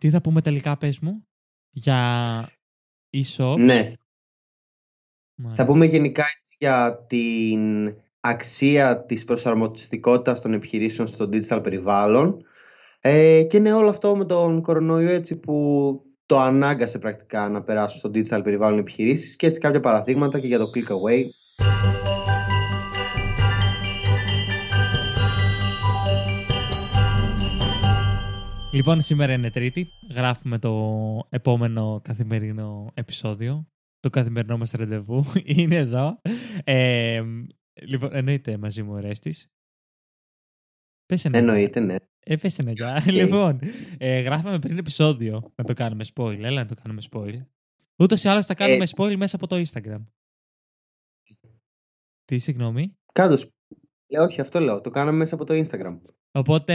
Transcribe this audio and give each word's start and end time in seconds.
τι 0.00 0.10
θα 0.10 0.20
πούμε 0.20 0.40
τελικά, 0.40 0.76
πες 0.76 0.98
μου, 0.98 1.26
για 1.70 2.48
e-shops; 3.10 3.58
Ναι. 3.58 3.92
Θα 5.54 5.64
πούμε 5.64 5.84
γενικά 5.86 6.24
έτσι 6.38 6.56
για 6.58 7.04
την 7.08 7.94
αξία 8.20 9.04
της 9.04 9.24
προσαρμοστικότητας 9.24 10.40
των 10.40 10.52
επιχειρήσεων 10.52 11.08
στο 11.08 11.28
digital 11.32 11.60
περιβάλλον 11.62 12.44
ε, 13.00 13.42
και 13.42 13.56
είναι 13.56 13.72
όλο 13.72 13.88
αυτό 13.88 14.16
με 14.16 14.24
τον 14.24 14.62
κορονοϊό 14.62 15.10
έτσι 15.10 15.36
που 15.36 15.54
το 16.26 16.38
ανάγκασε 16.38 16.98
πρακτικά 16.98 17.48
να 17.48 17.62
περάσουν 17.62 17.98
στο 17.98 18.10
digital 18.14 18.40
περιβάλλον 18.44 18.78
επιχειρήσεις 18.78 19.36
και 19.36 19.46
έτσι 19.46 19.58
κάποια 19.58 19.80
παραδείγματα 19.80 20.40
και 20.40 20.46
για 20.46 20.58
το 20.58 20.66
click 20.74 20.90
away. 20.92 21.24
Λοιπόν, 28.72 29.00
σήμερα 29.00 29.32
είναι 29.32 29.50
Τρίτη. 29.50 29.86
Γράφουμε 30.10 30.58
το 30.58 31.26
επόμενο 31.28 32.00
καθημερινό 32.04 32.90
επεισόδιο. 32.94 33.68
Το 34.00 34.10
καθημερινό 34.10 34.58
μας 34.58 34.70
ραντεβού. 34.70 35.24
είναι 35.56 35.76
εδώ. 35.76 36.20
Ε, 36.64 37.22
λοιπόν, 37.82 38.14
εννοείται 38.14 38.56
μαζί 38.56 38.82
μου 38.82 38.92
ο 38.92 38.98
Ρέστης. 38.98 39.46
Πες 41.06 41.24
ένα 41.24 41.38
Εννοείται, 41.38 41.80
ναι. 41.80 41.96
Ε, 42.20 42.36
πες 42.36 42.58
ένα 42.58 42.72
okay. 42.74 43.12
Λοιπόν, 43.12 43.58
ε, 43.98 44.20
γράφαμε 44.20 44.58
πριν 44.58 44.78
επεισόδιο 44.78 45.52
να 45.54 45.64
το 45.64 45.72
κάνουμε 45.72 46.04
spoil. 46.14 46.38
Έλα 46.38 46.62
να 46.62 46.66
το 46.66 46.74
κάνουμε 46.82 47.02
spoil. 47.10 47.40
Ούτως 47.98 48.24
ή 48.24 48.28
άλλως 48.28 48.46
θα 48.46 48.54
κάνουμε 48.54 48.84
ε... 48.84 48.88
spoil 48.96 49.16
μέσα 49.16 49.36
από 49.36 49.46
το 49.46 49.62
Instagram. 49.66 50.04
Τι, 52.24 52.38
συγγνώμη. 52.38 52.96
Κάτω. 53.12 53.34
Ε, 54.06 54.18
όχι, 54.18 54.40
αυτό 54.40 54.60
λέω. 54.60 54.80
Το 54.80 54.90
κάναμε 54.90 55.16
μέσα 55.16 55.34
από 55.34 55.44
το 55.44 55.54
Instagram. 55.54 55.98
Οπότε, 56.32 56.74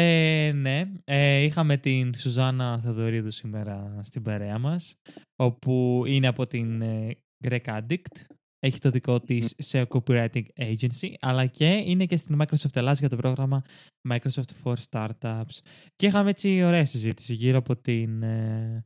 ναι, 0.51 0.91
ε, 1.03 1.41
είχαμε 1.41 1.77
την 1.77 2.15
Σουζάνα 2.15 2.79
Θεοδωρίδου 2.83 3.31
σήμερα 3.31 3.99
στην 4.03 4.21
παρέα 4.21 4.59
μας, 4.59 4.95
όπου 5.35 6.03
είναι 6.07 6.27
από 6.27 6.47
την 6.47 6.81
ε, 6.81 7.17
Greg 7.43 7.65
Addict. 7.65 8.21
Έχει 8.59 8.79
το 8.79 8.89
δικό 8.89 9.19
της 9.19 9.53
σε 9.57 9.87
copywriting 9.89 10.45
agency, 10.55 11.13
αλλά 11.19 11.45
και 11.45 11.83
είναι 11.85 12.05
και 12.05 12.17
στην 12.17 12.41
Microsoft 12.41 12.75
Ελλάς 12.75 12.99
για 12.99 13.09
το 13.09 13.15
πρόγραμμα 13.15 13.61
Microsoft 14.09 14.63
for 14.63 14.73
Startups. 14.89 15.57
Και 15.95 16.05
είχαμε 16.05 16.29
έτσι 16.29 16.63
ωραία 16.63 16.85
συζήτηση 16.85 17.33
γύρω 17.33 17.57
από 17.57 17.75
την 17.75 18.23
ε, 18.23 18.83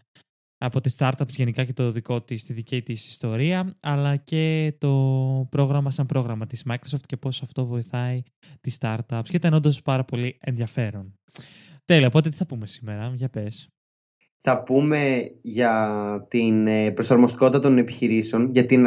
από 0.62 0.82
τις 0.82 0.96
startups 1.00 1.30
γενικά 1.30 1.64
και 1.64 1.74
το 1.74 1.92
δικό 1.92 2.22
της, 2.22 2.44
τη 2.44 2.54
δική 2.54 2.82
της 2.82 3.08
ιστορία, 3.08 3.76
αλλά 3.80 4.16
και 4.16 4.74
το 4.78 5.48
πρόγραμμα 5.50 5.92
σαν 5.92 6.06
πρόγραμμα 6.06 6.48
της 6.48 6.64
Microsoft 6.70 7.04
και 7.06 7.18
πώς 7.18 7.42
αυτό 7.42 7.66
βοηθάει 7.66 8.24
τις 8.62 8.78
startups 8.80 9.24
και 9.24 9.36
ήταν 9.36 9.54
όντως 9.54 9.82
πάρα 9.82 10.06
πολύ 10.06 10.38
ενδιαφέρον. 10.40 11.20
Τέλεια, 11.86 12.08
οπότε 12.08 12.30
τι 12.30 12.36
θα 12.36 12.46
πούμε 12.46 12.68
σήμερα, 12.68 13.12
για 13.16 13.30
πες. 13.30 13.70
Θα 14.38 14.64
πούμε 14.64 15.32
για 15.42 16.26
την 16.30 16.68
ε, 16.68 16.92
προσαρμοστικότητα 16.92 17.60
των 17.60 17.78
επιχειρήσεων, 17.78 18.52
για 18.52 18.66
την, 18.66 18.86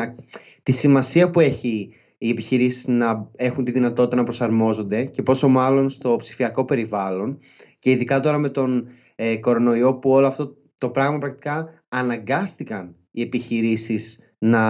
τη 0.62 0.72
σημασία 0.72 1.30
που 1.30 1.40
έχει 1.40 1.92
οι 2.18 2.28
επιχειρήσεις 2.28 2.86
να 2.86 3.30
έχουν 3.36 3.64
τη 3.64 3.72
δυνατότητα 3.72 4.16
να 4.16 4.22
προσαρμόζονται 4.22 5.04
και 5.04 5.22
πόσο 5.22 5.48
μάλλον 5.48 5.90
στο 5.90 6.16
ψηφιακό 6.16 6.64
περιβάλλον 6.64 7.38
και 7.78 7.90
ειδικά 7.90 8.20
τώρα 8.20 8.38
με 8.38 8.48
τον 8.48 8.88
ε, 9.14 9.36
κορονοϊό 9.36 9.94
που 9.94 10.10
όλο 10.10 10.26
αυτό 10.26 10.56
το 10.82 10.90
πράγμα 10.90 11.18
πρακτικά 11.18 11.84
αναγκάστηκαν 11.88 12.96
οι 13.10 13.22
επιχειρήσεις 13.22 14.34
να 14.38 14.62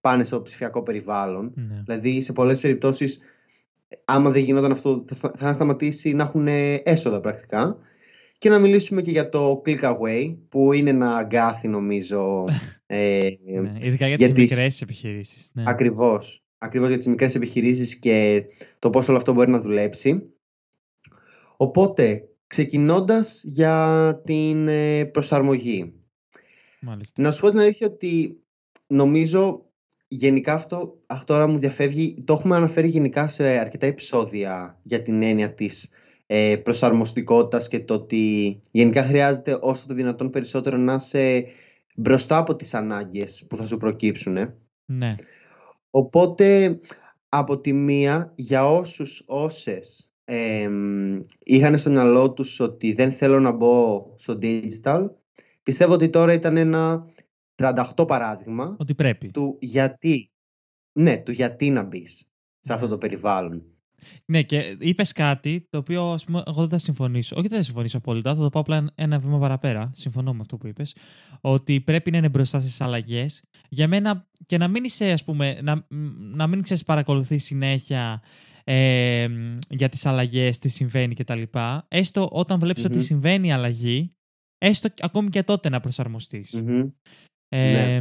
πάνε 0.00 0.24
στο 0.24 0.42
ψηφιακό 0.42 0.82
περιβάλλον. 0.82 1.52
Ναι. 1.54 1.82
Δηλαδή 1.86 2.22
σε 2.22 2.32
πολλές 2.32 2.60
περιπτώσεις 2.60 3.20
άμα 4.04 4.30
δεν 4.30 4.44
γινόταν 4.44 4.72
αυτό 4.72 5.04
θα, 5.06 5.32
θα 5.36 5.52
σταματήσει 5.52 6.12
να 6.12 6.22
έχουν 6.22 6.48
έσοδα 6.82 7.20
πρακτικά. 7.20 7.76
Και 8.38 8.48
να 8.48 8.58
μιλήσουμε 8.58 9.02
και 9.02 9.10
για 9.10 9.28
το 9.28 9.62
click 9.66 9.80
away 9.80 10.36
που 10.48 10.72
είναι 10.72 10.90
ένα 10.90 11.16
αγκάθι 11.16 11.68
νομίζω. 11.68 12.44
ε, 12.86 13.28
ναι, 13.60 13.78
ειδικά 13.80 14.06
για, 14.06 14.16
για 14.16 14.32
τις 14.32 14.50
μικρές 14.50 14.80
επιχειρήσεις. 14.80 15.50
Ναι. 15.52 15.64
Ακριβώς. 15.66 16.42
Ακριβώς 16.58 16.88
για 16.88 16.96
τις 16.96 17.06
μικρές 17.06 17.34
επιχειρήσεις 17.34 17.96
και 17.96 18.44
το 18.78 18.90
πώς 18.90 19.08
όλο 19.08 19.16
αυτό 19.16 19.32
μπορεί 19.32 19.50
να 19.50 19.60
δουλέψει. 19.60 20.22
Οπότε 21.56 22.29
Ξεκινώντας 22.50 23.42
για 23.44 24.20
την 24.24 24.68
ε, 24.68 25.04
προσαρμογή. 25.04 25.92
Μάλιστα. 26.80 27.22
Να 27.22 27.30
σου 27.30 27.40
πω 27.40 27.50
την 27.50 27.58
αλήθεια 27.58 27.86
ότι 27.86 28.42
νομίζω 28.86 29.70
γενικά 30.08 30.54
αυτό, 30.54 31.02
αυτό 31.06 31.32
τώρα 31.32 31.46
μου 31.48 31.58
διαφεύγει, 31.58 32.22
το 32.24 32.32
έχουμε 32.32 32.56
αναφέρει 32.56 32.88
γενικά 32.88 33.28
σε 33.28 33.44
αρκετά 33.44 33.86
επεισόδια 33.86 34.80
για 34.82 35.02
την 35.02 35.22
έννοια 35.22 35.54
της 35.54 35.90
ε, 36.26 36.56
προσαρμοστικότητας 36.56 37.68
και 37.68 37.80
το 37.80 37.94
ότι 37.94 38.58
γενικά 38.72 39.02
χρειάζεται 39.02 39.58
όσο 39.60 39.86
το 39.86 39.94
δυνατόν 39.94 40.30
περισσότερο 40.30 40.76
να 40.76 40.94
είσαι 40.94 41.46
μπροστά 41.96 42.36
από 42.36 42.56
τις 42.56 42.74
ανάγκες 42.74 43.46
που 43.48 43.56
θα 43.56 43.66
σου 43.66 43.76
προκύψουν. 43.76 44.54
Ναι. 44.84 45.14
Οπότε 45.90 46.80
από 47.28 47.60
τη 47.60 47.72
μία 47.72 48.32
για 48.36 48.70
όσους 48.70 49.22
όσες 49.26 50.09
ε, 50.32 50.70
είχαν 51.44 51.78
στο 51.78 51.90
μυαλό 51.90 52.32
τους 52.32 52.60
ότι 52.60 52.92
δεν 52.92 53.12
θέλω 53.12 53.40
να 53.40 53.52
μπω 53.52 54.06
στο 54.16 54.38
digital. 54.42 55.10
Πιστεύω 55.62 55.92
ότι 55.92 56.08
τώρα 56.10 56.32
ήταν 56.32 56.56
ένα 56.56 57.06
38 57.54 58.06
παράδειγμα. 58.06 58.76
Ότι 58.78 58.94
πρέπει. 58.94 59.30
Του 59.30 59.56
γιατί. 59.60 60.30
Ναι, 60.92 61.16
του 61.16 61.32
γιατί 61.32 61.70
να 61.70 61.82
μπεις 61.82 62.24
σε 62.58 62.72
αυτό 62.72 62.84
ναι. 62.84 62.92
το 62.92 62.98
περιβάλλον. 62.98 63.62
Ναι, 64.24 64.42
και 64.42 64.76
είπες 64.78 65.12
κάτι 65.12 65.66
το 65.70 65.78
οποίο 65.78 66.12
ας 66.12 66.24
πούμε, 66.24 66.42
εγώ 66.46 66.60
δεν 66.60 66.68
θα 66.68 66.78
συμφωνήσω. 66.78 67.36
Όχι, 67.38 67.48
δεν 67.48 67.58
θα 67.58 67.64
συμφωνήσω 67.64 67.96
απόλυτα. 67.96 68.34
Θα 68.34 68.42
το 68.42 68.48
πάω 68.48 68.62
απλά 68.62 68.86
ένα 68.94 69.18
βήμα 69.18 69.38
παραπέρα. 69.38 69.90
Συμφωνώ 69.94 70.32
με 70.32 70.38
αυτό 70.40 70.56
που 70.56 70.66
είπες. 70.66 70.96
Ότι 71.40 71.80
πρέπει 71.80 72.10
να 72.10 72.16
είναι 72.16 72.28
μπροστά 72.28 72.60
στις 72.60 72.80
αλλαγές. 72.80 73.42
Για 73.68 73.88
μένα 73.88 74.26
και 74.46 74.58
να 74.58 74.68
μην 74.68 74.84
είσαι, 74.84 75.10
ας 75.10 75.24
πούμε, 75.24 75.58
να, 75.62 75.86
να 76.34 76.46
μην 76.46 76.62
ξέρεις 76.62 76.82
παρακολουθείς 76.82 77.44
συνέχεια 77.44 78.22
ε, 78.72 79.28
για 79.68 79.88
τις 79.88 80.06
αλλαγές, 80.06 80.58
τι 80.58 80.68
συμβαίνει 80.68 81.14
κτλ. 81.14 81.42
Έστω 81.88 82.28
όταν 82.32 82.58
βλεπεις 82.60 82.84
ότι 82.84 83.00
συμβαίνει 83.02 83.48
η 83.48 83.52
αλλαγή, 83.52 84.14
έστω 84.58 84.88
ακόμη 85.00 85.28
και 85.28 85.42
τότε 85.42 85.68
να 85.68 85.80
προσαρμοστείς. 85.80 86.54
Ε, 87.48 87.72
ναι. 87.72 88.00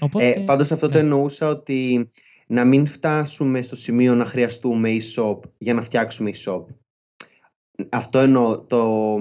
οπότε, 0.00 0.28
ε, 0.28 0.40
πάντως 0.40 0.72
αυτό 0.72 0.88
το 0.88 0.92
ναι. 0.92 0.98
εννοούσα 0.98 1.48
ότι 1.48 2.10
να 2.46 2.64
μην 2.64 2.86
φτάσουμε 2.86 3.62
στο 3.62 3.76
σημείο 3.76 4.14
να 4.14 4.24
χρειαστούμε 4.24 4.90
e-shop 4.90 5.38
για 5.58 5.74
να 5.74 5.82
φτιάξουμε 5.82 6.30
e-shop. 6.34 6.64
Αυτό 7.88 8.18
εννοώ. 8.18 8.60
Το... 8.60 9.16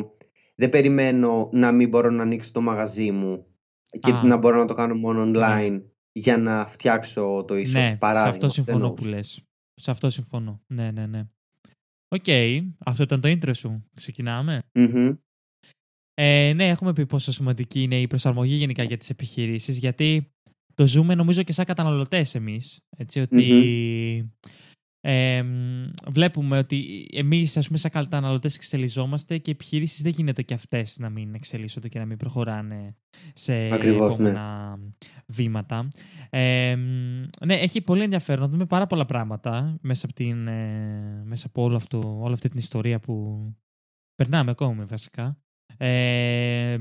Δεν 0.55 0.69
περιμένω 0.69 1.49
να 1.51 1.71
μην 1.71 1.89
μπορώ 1.89 2.09
να 2.09 2.23
ανοίξω 2.23 2.51
το 2.51 2.61
μαγαζί 2.61 3.11
μου 3.11 3.45
και 3.99 4.11
να 4.11 4.37
μπορώ 4.37 4.57
να 4.57 4.65
το 4.65 4.73
κάνω 4.73 4.95
μόνο 4.95 5.25
ναι. 5.25 5.39
online 5.39 5.81
για 6.11 6.37
να 6.37 6.65
φτιάξω 6.65 7.45
το 7.47 7.55
e-shop. 7.55 7.71
Ναι, 7.71 7.97
σε 8.01 8.27
αυτό 8.27 8.49
συμφωνώ 8.49 8.91
που 8.91 9.05
λες. 9.05 9.43
Σε 9.81 9.91
αυτό 9.91 10.09
συμφωνώ. 10.09 10.61
Ναι, 10.67 10.91
ναι, 10.91 11.05
ναι. 11.05 11.27
Οκ. 12.07 12.25
Αυτό 12.85 13.03
ήταν 13.03 13.21
το 13.21 13.29
intro 13.29 13.55
σου. 13.55 13.83
ξεκιναμε 13.93 14.61
Ε, 16.13 16.53
ναι, 16.55 16.67
έχουμε 16.67 16.93
πει 16.93 17.05
πόσο 17.05 17.31
σημαντική 17.31 17.81
είναι 17.81 18.01
η 18.01 18.07
προσαρμογή 18.07 18.55
γενικά 18.55 18.83
για 18.83 18.97
τις 18.97 19.09
επιχειρήσεις, 19.09 19.77
γιατί 19.77 20.31
το 20.73 20.87
ζούμε 20.87 21.15
νομίζω 21.15 21.43
και 21.43 21.51
σαν 21.51 21.65
καταναλωτές 21.65 22.35
εμείς, 22.35 22.79
έτσι, 22.97 23.19
ε, 25.01 25.43
βλέπουμε 26.07 26.57
ότι 26.57 27.07
εμείς 27.13 27.57
ας 27.57 27.65
πούμε 27.65 27.77
σαν 27.77 27.91
καταναλωτές 27.91 28.55
εξελιζόμαστε 28.55 29.37
και 29.37 29.49
οι 29.49 29.53
επιχειρήσεις 29.53 30.01
δεν 30.01 30.11
γίνεται 30.11 30.41
και 30.41 30.53
αυτές 30.53 30.97
να 30.99 31.09
μην 31.09 31.33
εξελίσσονται 31.33 31.87
και 31.87 31.99
να 31.99 32.05
μην 32.05 32.17
προχωράνε 32.17 32.95
σε 33.33 33.73
Ακριβώς, 33.73 34.17
ναι. 34.17 34.29
επόμενα 34.29 34.77
ναι. 34.77 34.89
βήματα. 35.27 35.89
ναι, 37.45 37.55
έχει 37.55 37.81
πολύ 37.81 38.03
ενδιαφέρον 38.03 38.41
να 38.41 38.49
δούμε 38.49 38.65
πάρα 38.65 38.87
πολλά 38.87 39.05
πράγματα 39.05 39.77
μέσα 39.81 40.05
από, 40.05 40.15
την, 40.15 40.47
ε, 40.47 41.21
μέσα 41.25 41.47
από 41.47 41.63
όλο 41.63 41.75
αυτό, 41.75 42.19
όλη 42.21 42.33
αυτή 42.33 42.49
την 42.49 42.59
ιστορία 42.59 42.99
που 42.99 43.45
περνάμε 44.15 44.51
ακόμη 44.51 44.85
βασικά. 44.85 45.37
Ε, 45.77 46.77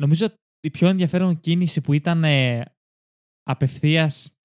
νομίζω 0.00 0.26
η 0.60 0.70
πιο 0.70 0.88
ενδιαφέρον 0.88 1.40
κίνηση 1.40 1.80
που 1.80 1.92
ήταν 1.92 2.24
ε, 2.24 2.64
απευθείας 3.42 4.37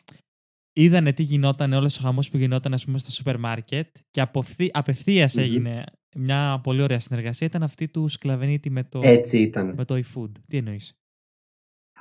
είδανε 0.74 1.14
τι 1.14 1.24
γινόταν, 1.24 1.74
όλος 1.74 1.98
ο 1.98 2.02
χαμός 2.02 2.30
που 2.30 2.38
γινόταν 2.38 2.74
ας 2.74 2.86
πούμε, 2.86 2.98
στα 2.98 3.12
σούπερ 3.12 3.38
μάρκετ 3.38 3.96
και 4.10 4.26
απευθείας 4.72 5.38
έγινε 5.38 5.84
μια 6.16 6.60
πολύ 6.64 6.82
ωραία 6.82 7.00
συνεργασία. 7.00 7.48
Ήταν 7.48 7.64
αυτή 7.64 7.88
του 7.88 8.08
Σκλαβενίτη 8.08 8.70
με 8.70 8.84
το, 8.84 9.00
Έτσι 9.04 9.38
ήταν. 9.38 9.74
Με 9.74 9.86
το 9.86 9.96
eFood. 9.96 10.32
Τι 10.48 10.58
εννοείς; 10.58 10.94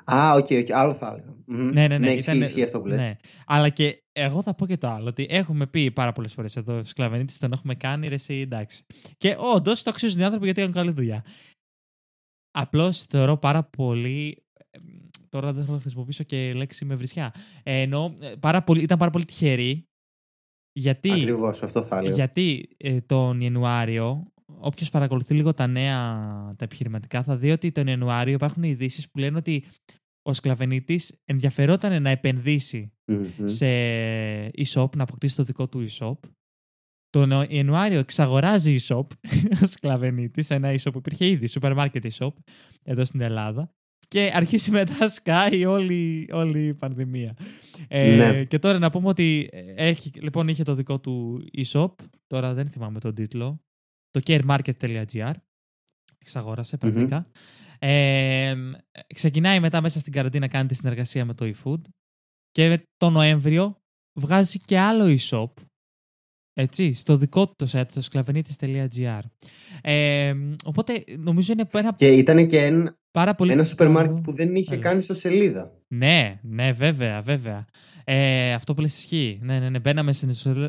Α, 0.04 0.32
OK, 0.34 0.46
okay, 0.48 0.60
okay. 0.60 0.70
άλλο 0.70 0.94
θα 0.94 1.06
έλεγα. 1.06 1.34
Ναι, 1.46 1.70
ναι, 1.72 1.86
ναι. 1.86 1.98
ναι 1.98 2.10
ήταν, 2.10 2.40
ισχύει 2.40 2.62
αυτό 2.62 2.80
που 2.80 2.86
λες. 2.86 2.98
Ναι. 2.98 3.16
Αλλά 3.46 3.68
και 3.68 4.02
εγώ 4.12 4.42
θα 4.42 4.54
πω 4.54 4.66
και 4.66 4.76
το 4.76 4.88
άλλο, 4.88 5.08
ότι 5.08 5.26
έχουμε 5.30 5.66
πει 5.66 5.90
πάρα 5.90 6.12
πολλές 6.12 6.32
φορές 6.32 6.56
εδώ 6.56 6.82
Σκλαβενίτης, 6.82 7.38
τον 7.38 7.52
έχουμε 7.52 7.74
κάνει, 7.74 8.08
ρε, 8.08 8.14
εσύ, 8.14 8.34
εντάξει. 8.34 8.84
Και 9.18 9.36
όντως 9.38 9.82
το 9.82 9.90
αξίζουν 9.90 10.20
οι 10.20 10.24
άνθρωποι 10.24 10.44
γιατί 10.44 10.60
έχουν 10.60 10.72
καλή 10.72 10.90
δουλειά. 10.90 11.24
Απλώς 12.50 13.02
θεωρώ 13.02 13.36
πάρα 13.36 13.64
πολύ 13.64 14.44
τώρα 15.32 15.52
δεν 15.52 15.64
θα 15.64 15.78
χρησιμοποιήσω 15.80 16.24
και 16.24 16.52
λέξη 16.54 16.84
με 16.84 16.94
βρισιά. 16.94 17.34
Ε, 17.62 17.80
ενώ 17.80 18.14
ε, 18.20 18.34
πάρα 18.40 18.62
πολύ, 18.62 18.82
ήταν 18.82 18.98
πάρα 18.98 19.10
πολύ 19.10 19.24
τυχερή. 19.24 19.86
Γιατί, 20.72 21.10
Ακριβώς, 21.10 21.62
αυτό 21.62 21.82
θα 21.82 21.96
έλεγα. 21.96 22.14
Γιατί 22.14 22.68
ε, 22.76 23.00
τον 23.00 23.40
Ιανουάριο 23.40 24.22
όποιος 24.58 24.90
παρακολουθεί 24.90 25.34
λίγο 25.34 25.54
τα 25.54 25.66
νέα 25.66 25.98
τα 26.56 26.64
επιχειρηματικά 26.64 27.22
θα 27.22 27.36
δει 27.36 27.50
ότι 27.50 27.72
τον 27.72 27.86
Ιανουάριο 27.86 28.34
υπάρχουν 28.34 28.62
ειδήσεις 28.62 29.10
που 29.10 29.18
λένε 29.18 29.36
ότι 29.36 29.64
ο 30.22 30.32
σκλαβενίτης 30.32 31.14
ενδιαφερόταν 31.24 32.02
να 32.02 32.10
επενδυσει 32.10 32.92
σε 33.44 33.66
e-shop, 34.46 34.96
να 34.96 35.02
αποκτήσει 35.02 35.36
το 35.36 35.42
δικό 35.42 35.68
του 35.68 35.86
e-shop. 35.88 36.18
Τον 37.10 37.30
Ιανουάριο 37.48 37.98
εξαγοράζει 37.98 38.76
e-shop 38.80 39.06
ο 39.62 39.66
σκλαβενίτης, 39.66 40.50
ένα 40.50 40.72
e-shop 40.72 40.92
που 40.92 40.98
υπήρχε 40.98 41.26
ήδη, 41.26 41.46
σούπερ 41.46 41.74
μάρκετ 41.74 42.06
e-shop, 42.12 42.32
εδώ 42.82 43.04
στην 43.04 43.20
Ελλάδα. 43.20 43.74
Και 44.12 44.30
αρχίσει 44.34 44.70
μετά 44.70 45.08
σκάει 45.08 45.64
όλη, 45.64 46.28
όλη 46.32 46.66
η 46.66 46.74
πανδημία. 46.74 47.36
Ε, 47.88 48.14
ναι. 48.14 48.44
Και 48.44 48.58
τώρα 48.58 48.78
να 48.78 48.90
πούμε 48.90 49.08
ότι 49.08 49.48
έχει, 49.74 50.10
λοιπόν 50.14 50.48
είχε 50.48 50.62
το 50.62 50.74
δικό 50.74 51.00
του 51.00 51.44
e-shop, 51.56 51.90
τώρα 52.26 52.54
δεν 52.54 52.68
θυμάμαι 52.68 53.00
τον 53.00 53.14
τίτλο, 53.14 53.60
το 54.10 54.20
caremarket.gr. 54.24 55.32
Εξαγόρασε 56.18 56.76
πρακτικά. 56.76 57.26
Ε, 57.78 58.54
ξεκινάει 59.14 59.60
μετά 59.60 59.80
μέσα 59.80 59.98
στην 59.98 60.12
καραντίνα 60.12 60.46
να 60.46 60.52
κάνει 60.52 60.68
τη 60.68 60.74
συνεργασία 60.74 61.24
με 61.24 61.34
το 61.34 61.52
eFood 61.54 61.80
και 62.50 62.86
το 62.96 63.10
Νοέμβριο 63.10 63.76
βγάζει 64.18 64.58
και 64.58 64.78
άλλο 64.78 65.16
e-shop 65.18 65.50
έτσι, 66.54 66.92
στο 66.92 67.16
δικό 67.16 67.46
του 67.48 67.54
το 67.56 67.68
site, 67.72 67.86
το 67.94 68.00
σκλαβενίτης.gr. 68.00 69.20
Ε, 69.82 70.32
οπότε 70.64 71.04
νομίζω 71.18 71.52
είναι 71.52 71.64
ένα... 71.72 71.94
Και 71.94 72.08
ήταν 72.08 72.46
και 72.46 72.58
ένα, 72.58 72.98
πάρα 73.10 73.34
πολύ... 73.34 73.52
ένα 73.52 73.64
σούπερ 73.64 73.88
μάρκετ 73.88 74.20
που 74.20 74.32
δεν 74.32 74.54
είχε 74.54 74.76
κάνει 74.76 75.02
στο 75.02 75.14
σελίδα. 75.14 75.72
Ναι, 75.88 76.38
ναι, 76.42 76.72
βέβαια, 76.72 77.22
βέβαια. 77.22 77.64
Ε, 78.04 78.52
αυτό 78.52 78.74
που 78.74 78.80
λες 78.80 78.98
ισχύει. 78.98 79.38
Ναι, 79.42 79.58
ναι, 79.58 79.68
ναι. 79.68 79.78
Μπαίναμε 79.78 80.12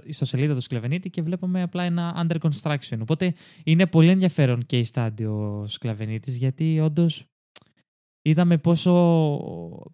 στο 0.09 0.25
σελίδα 0.25 0.53
του 0.53 0.61
Σκλαβενίτη 0.61 1.09
και 1.09 1.21
βλέπαμε 1.21 1.61
απλά 1.61 1.83
ένα 1.83 2.27
under 2.27 2.37
construction. 2.47 2.97
Οπότε 3.01 3.33
είναι 3.63 3.87
πολύ 3.87 4.09
ενδιαφέρον 4.09 4.65
και 4.65 4.79
η 4.79 4.83
στάδιο 4.83 5.63
Σκλαβενίτης 5.67 6.35
γιατί 6.35 6.79
όντως 6.79 7.25
είδαμε 8.25 8.57
πόσο, 8.57 8.91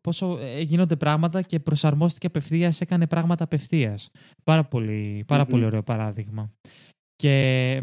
πόσο 0.02 0.38
ε, 0.42 0.62
γίνονται 0.62 0.96
πράγματα 0.96 1.42
και 1.42 1.60
προσαρμόστηκε 1.60 2.28
απευθείας, 2.28 2.82
έκανε 2.82 3.08
πράγματα 3.08 3.44
απευθείας. 3.44 4.12
Πάρα, 4.44 4.66
πολύ, 4.66 5.24
πάρα 5.28 5.46
πολύ 5.46 5.66
ωραίο 5.66 5.84
παράδειγμα. 5.84 6.54
Και 7.16 7.34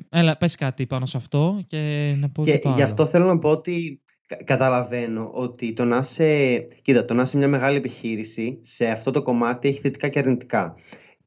έλα, 0.09 0.37
πες 0.37 0.55
κάτι 0.55 0.87
πάνω 0.87 1.07
σε 1.07 1.17
αυτό 1.17 1.65
και 1.67 2.13
να 2.21 2.31
πω 2.31 2.45
και, 2.45 2.53
και 2.53 2.59
το 2.59 2.73
γι' 2.77 2.83
αυτό 2.83 3.07
θέλω 3.07 3.25
να 3.25 3.39
πω 3.39 3.51
ότι 3.51 4.03
καταλαβαίνω 4.45 5.31
ότι 5.33 5.73
το 5.73 5.85
να, 5.85 5.97
είσαι, 5.97 6.65
κοίτα, 6.83 7.05
το 7.05 7.15
να 7.15 7.23
είσαι 7.23 7.37
μια 7.37 7.49
μεγάλη 7.49 7.77
επιχείρηση 7.77 8.59
σε 8.63 8.87
αυτό 8.87 9.11
το 9.11 9.23
κομμάτι 9.23 9.69
έχει 9.69 9.81
θετικά 9.81 10.09
και 10.09 10.19
αρνητικά. 10.19 10.75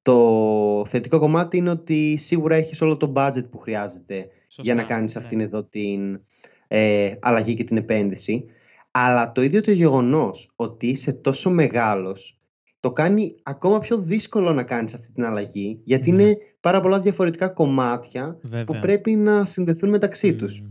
Το 0.01 0.86
θετικό 0.88 1.19
κομμάτι 1.19 1.57
είναι 1.57 1.69
ότι 1.69 2.18
σίγουρα 2.18 2.56
έχεις 2.56 2.81
όλο 2.81 2.98
το 2.98 3.13
budget 3.15 3.50
που 3.50 3.57
χρειάζεται 3.57 4.27
για 4.57 4.75
να 4.75 4.83
κάνεις 4.83 5.15
ναι. 5.15 5.22
αυτήν 5.22 5.39
εδώ 5.39 5.63
την 5.63 6.22
ε, 6.68 7.13
αλλαγή 7.19 7.54
και 7.54 7.63
την 7.63 7.77
επένδυση. 7.77 8.45
Αλλά 8.91 9.31
το 9.31 9.41
ίδιο 9.41 9.62
το 9.62 9.71
γεγονός 9.71 10.50
ότι 10.56 10.88
είσαι 10.88 11.13
τόσο 11.13 11.50
μεγάλος 11.50 12.39
το 12.80 12.91
κάνει 12.91 13.36
ακόμα 13.44 13.80
πιο 13.80 13.97
δύσκολο 13.97 14.53
να 14.53 14.63
κάνεις 14.63 14.94
αυτή 14.94 15.12
την 15.12 15.24
αλλαγή 15.24 15.80
γιατί 15.83 16.12
ναι. 16.12 16.24
είναι 16.24 16.38
πάρα 16.59 16.80
πολλά 16.80 17.00
διαφορετικά 17.00 17.47
κομμάτια 17.47 18.38
που 18.65 18.80
πρέπει 18.80 19.15
να 19.15 19.45
συνδεθούν 19.45 19.89
μεταξύ 19.89 20.36
τους. 20.36 20.63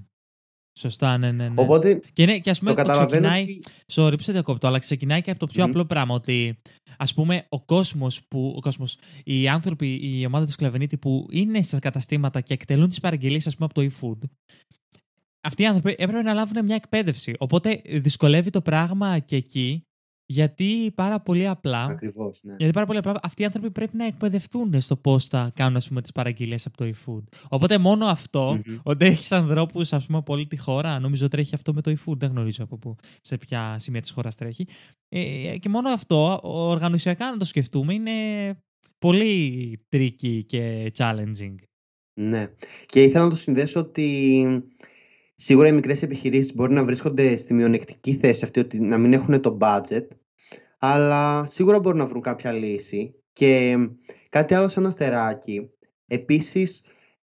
Σωστά, 0.78 1.18
ναι, 1.18 1.32
ναι. 1.32 1.48
ναι. 1.48 1.54
Οπότε, 1.54 2.00
και, 2.12 2.26
ναι, 2.26 2.38
και 2.38 2.50
ας 2.50 2.58
πούμε 2.58 2.74
το, 2.74 2.82
το 2.82 3.06
ξεκινάει. 3.06 3.42
Ότι... 3.42 3.62
Sorry, 3.92 4.14
ψε 4.16 4.32
διακόπτω, 4.32 4.66
αλλά 4.66 4.78
ξεκινάει 4.78 5.22
και 5.22 5.30
από 5.30 5.40
το 5.40 5.46
πιο 5.46 5.64
απλό 5.64 5.84
πράγμα. 5.84 6.14
Ότι 6.14 6.58
ας 6.96 7.14
πούμε 7.14 7.46
ο 7.48 7.64
κόσμος 7.64 8.22
που. 8.28 8.52
Ο 8.56 8.60
κόσμος, 8.60 8.98
οι 9.24 9.48
άνθρωποι, 9.48 10.00
η 10.02 10.26
ομάδα 10.26 10.44
του 10.44 10.52
Σκλαβενίτη 10.52 10.96
που 10.96 11.26
είναι 11.30 11.62
στα 11.62 11.78
καταστήματα 11.78 12.40
και 12.40 12.52
εκτελούν 12.52 12.88
τις 12.88 13.00
παραγγελίες, 13.00 13.46
ας 13.46 13.56
πούμε, 13.56 13.68
από 13.70 13.80
το 13.80 13.88
e-food. 13.90 14.28
Αυτοί 15.48 15.62
οι 15.62 15.66
άνθρωποι 15.66 15.94
έπρεπε 15.98 16.22
να 16.22 16.32
λάβουν 16.32 16.64
μια 16.64 16.74
εκπαίδευση. 16.74 17.34
Οπότε 17.38 17.80
δυσκολεύει 17.84 18.50
το 18.50 18.62
πράγμα 18.62 19.18
και 19.18 19.36
εκεί 19.36 19.82
γιατί 20.30 20.92
πάρα 20.94 21.20
πολύ 21.20 21.46
απλά. 21.46 21.84
Ακριβώς, 21.84 22.40
ναι. 22.42 22.54
Γιατί 22.58 22.72
πάρα 22.72 22.86
πολύ 22.86 22.98
απλά 22.98 23.14
αυτοί 23.22 23.42
οι 23.42 23.44
άνθρωποι 23.44 23.70
πρέπει 23.70 23.96
να 23.96 24.06
εκπαιδευτούν 24.06 24.80
στο 24.80 24.96
πώς 24.96 25.26
θα 25.26 25.50
κάνουν 25.54 25.80
τις 26.02 26.12
παραγγελίες 26.12 26.66
από 26.66 26.76
το 26.76 26.84
eFood. 26.84 27.22
Οπότε 27.48 27.78
μόνο 27.78 28.06
αυτό, 28.06 28.52
mm-hmm. 28.52 28.78
ότι 28.82 29.04
έχεις 29.04 29.32
ανθρώπους 29.32 29.92
από 29.92 30.32
όλη 30.32 30.46
τη 30.46 30.56
χώρα, 30.58 30.98
νομίζω 30.98 31.28
τρέχει 31.28 31.54
αυτό 31.54 31.74
με 31.74 31.80
το 31.80 31.90
eFood, 31.90 32.16
δεν 32.16 32.30
γνωρίζω 32.30 32.64
από 32.64 32.78
πού, 32.78 32.96
σε 33.20 33.36
ποια 33.36 33.76
σημεία 33.78 34.00
της 34.00 34.10
χώρας 34.10 34.34
τρέχει. 34.34 34.66
Ε, 35.08 35.58
και 35.58 35.68
μόνο 35.68 35.90
αυτό, 35.90 36.40
οργανωσιακά 36.42 37.30
να 37.30 37.36
το 37.36 37.44
σκεφτούμε, 37.44 37.94
είναι 37.94 38.12
πολύ 38.98 39.80
tricky 39.92 40.40
και 40.46 40.92
challenging. 40.96 41.54
Ναι. 42.20 42.50
Και 42.86 43.02
ήθελα 43.02 43.24
να 43.24 43.30
το 43.30 43.36
συνδέσω 43.36 43.80
ότι 43.80 44.62
Σίγουρα 45.40 45.68
οι 45.68 45.72
μικρές 45.72 46.02
επιχειρήσεις 46.02 46.54
μπορεί 46.54 46.72
να 46.72 46.84
βρίσκονται 46.84 47.36
στη 47.36 47.54
μειονεκτική 47.54 48.14
θέση 48.14 48.44
αυτή 48.44 48.60
ότι 48.60 48.80
να 48.80 48.98
μην 48.98 49.12
έχουν 49.12 49.40
το 49.40 49.58
budget, 49.60 50.06
αλλά 50.78 51.46
σίγουρα 51.46 51.78
μπορούν 51.78 51.98
να 51.98 52.06
βρουν 52.06 52.22
κάποια 52.22 52.52
λύση. 52.52 53.14
Και 53.32 53.76
κάτι 54.28 54.54
άλλο 54.54 54.68
σαν 54.68 54.86
αστεράκι, 54.86 55.70
επίσης 56.06 56.84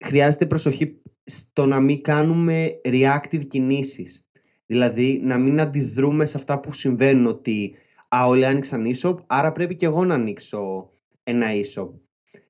χρειάζεται 0.04 0.46
προσοχή 0.46 1.00
στο 1.24 1.66
να 1.66 1.80
μην 1.80 2.02
κάνουμε 2.02 2.80
reactive 2.84 3.46
κινήσεις. 3.48 4.26
Δηλαδή 4.66 5.20
να 5.24 5.38
μην 5.38 5.60
αντιδρούμε 5.60 6.26
σε 6.26 6.36
αυτά 6.36 6.60
που 6.60 6.72
συμβαίνουν 6.72 7.26
ότι 7.26 7.74
«Α, 8.08 8.26
όλοι 8.26 8.46
άνοιξαν 8.46 8.84
e-shop, 8.94 9.16
άρα 9.26 9.52
πρέπει 9.52 9.76
και 9.76 9.86
εγώ 9.86 10.04
να 10.04 10.14
ανοίξω 10.14 10.90
ένα 11.22 11.46
e-shop». 11.50 11.88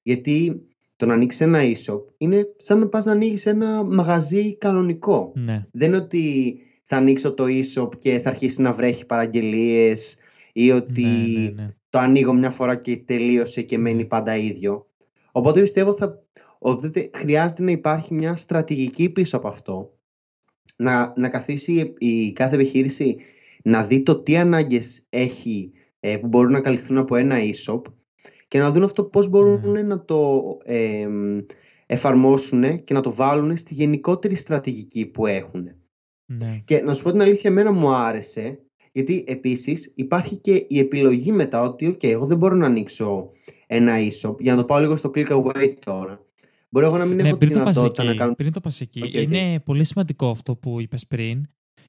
Γιατί 0.02 0.62
το 0.98 1.06
να 1.06 1.14
ανοίξεις 1.14 1.40
ένα 1.40 1.60
e-shop 1.62 2.00
είναι 2.16 2.54
σαν 2.56 2.78
να 2.78 2.88
πας 2.88 3.04
να 3.04 3.12
ανοίξει 3.12 3.48
ένα 3.48 3.84
μαγαζί 3.84 4.56
κανονικό. 4.56 5.32
Ναι. 5.34 5.66
Δεν 5.72 5.88
είναι 5.88 5.96
ότι 5.96 6.56
θα 6.82 6.96
ανοίξω 6.96 7.34
το 7.34 7.44
e-shop 7.48 7.98
και 7.98 8.18
θα 8.18 8.28
αρχίσει 8.28 8.62
να 8.62 8.72
βρέχει 8.72 9.06
παραγγελίες 9.06 10.16
ή 10.52 10.70
ότι 10.70 11.02
ναι, 11.02 11.40
ναι, 11.40 11.62
ναι. 11.62 11.64
το 11.88 11.98
ανοίγω 11.98 12.32
μια 12.32 12.50
φορά 12.50 12.76
και 12.76 12.96
τελείωσε 12.96 13.62
και 13.62 13.78
μένει 13.78 14.04
πάντα 14.04 14.36
ίδιο. 14.36 14.86
Οπότε 15.32 15.60
πιστεύω 15.60 15.94
θα, 15.94 16.22
ότι 16.58 17.10
χρειάζεται 17.14 17.62
να 17.62 17.70
υπάρχει 17.70 18.14
μια 18.14 18.36
στρατηγική 18.36 19.10
πίσω 19.10 19.36
από 19.36 19.48
αυτό. 19.48 19.92
Να, 20.76 21.12
να 21.16 21.28
καθίσει 21.28 21.94
η, 21.98 22.32
κάθε 22.32 22.54
επιχείρηση 22.54 23.16
να 23.62 23.84
δει 23.84 24.02
το 24.02 24.18
τι 24.18 24.36
ανάγκες 24.36 25.02
έχει 25.08 25.72
ε, 26.00 26.16
που 26.16 26.26
μπορούν 26.26 26.52
να 26.52 26.60
καλυφθούν 26.60 26.98
από 26.98 27.16
ένα 27.16 27.36
e-shop 27.38 27.80
και 28.48 28.58
να 28.58 28.72
δουν 28.72 28.82
αυτό 28.82 29.04
πώς 29.04 29.28
μπορούν 29.28 29.70
ναι. 29.70 29.82
να 29.82 30.04
το 30.04 30.42
ε, 30.64 31.08
εφαρμόσουν 31.86 32.84
και 32.84 32.94
να 32.94 33.00
το 33.00 33.14
βάλουν 33.14 33.56
στη 33.56 33.74
γενικότερη 33.74 34.34
στρατηγική 34.34 35.06
που 35.06 35.26
έχουν. 35.26 35.68
Ναι. 36.32 36.62
Και 36.64 36.80
να 36.80 36.92
σου 36.92 37.02
πω 37.02 37.10
την 37.10 37.20
αλήθεια, 37.20 37.50
εμένα 37.50 37.72
μου 37.72 37.94
άρεσε, 37.94 38.60
γιατί 38.92 39.24
επίσης 39.26 39.92
υπάρχει 39.94 40.36
και 40.36 40.66
η 40.68 40.78
επιλογή 40.78 41.32
μετά 41.32 41.62
ότι 41.62 41.88
okay, 41.88 42.10
εγώ 42.10 42.26
δεν 42.26 42.36
μπορώ 42.36 42.54
να 42.54 42.66
ανοίξω 42.66 43.30
ένα 43.66 43.94
e-shop, 43.96 44.40
για 44.40 44.54
να 44.54 44.58
το 44.60 44.64
πάω 44.64 44.80
λίγο 44.80 44.96
στο 44.96 45.10
click 45.14 45.28
away 45.28 45.74
τώρα. 45.84 46.26
Μπορεί 46.70 46.86
εγώ 46.86 46.96
να 46.96 47.04
μην 47.04 47.16
ναι, 47.16 47.28
έχω 47.28 47.36
τη 47.36 47.46
δυνατότητα 47.46 48.04
να 48.04 48.14
κάνω... 48.14 48.34
Πριν 48.34 48.52
το 48.52 48.60
πας 48.60 48.80
εκεί, 48.80 49.22
είναι 49.22 49.60
πολύ 49.60 49.84
σημαντικό 49.84 50.30
αυτό 50.30 50.56
που 50.56 50.80
είπες 50.80 51.06
πριν 51.06 51.48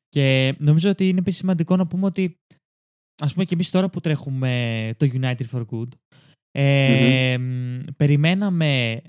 και 0.10 0.56
νομίζω 0.58 0.90
ότι 0.90 1.10
είναι 1.10 1.20
επίσης 1.20 1.40
σημαντικό 1.40 1.76
να 1.76 1.88
πούμε 1.88 2.06
ότι 2.06 2.38
ας 3.22 3.34
πούμε 3.34 3.46
και 3.46 3.54
εμείς 3.54 3.72
τώρα 3.72 3.90
που 3.90 4.00
τρέχουμε 4.00 4.94
το 4.98 5.10
United 5.14 5.46
for 5.52 5.66
Good 5.72 5.88
ε, 6.52 7.38
Περιμέναμε, 7.98 9.02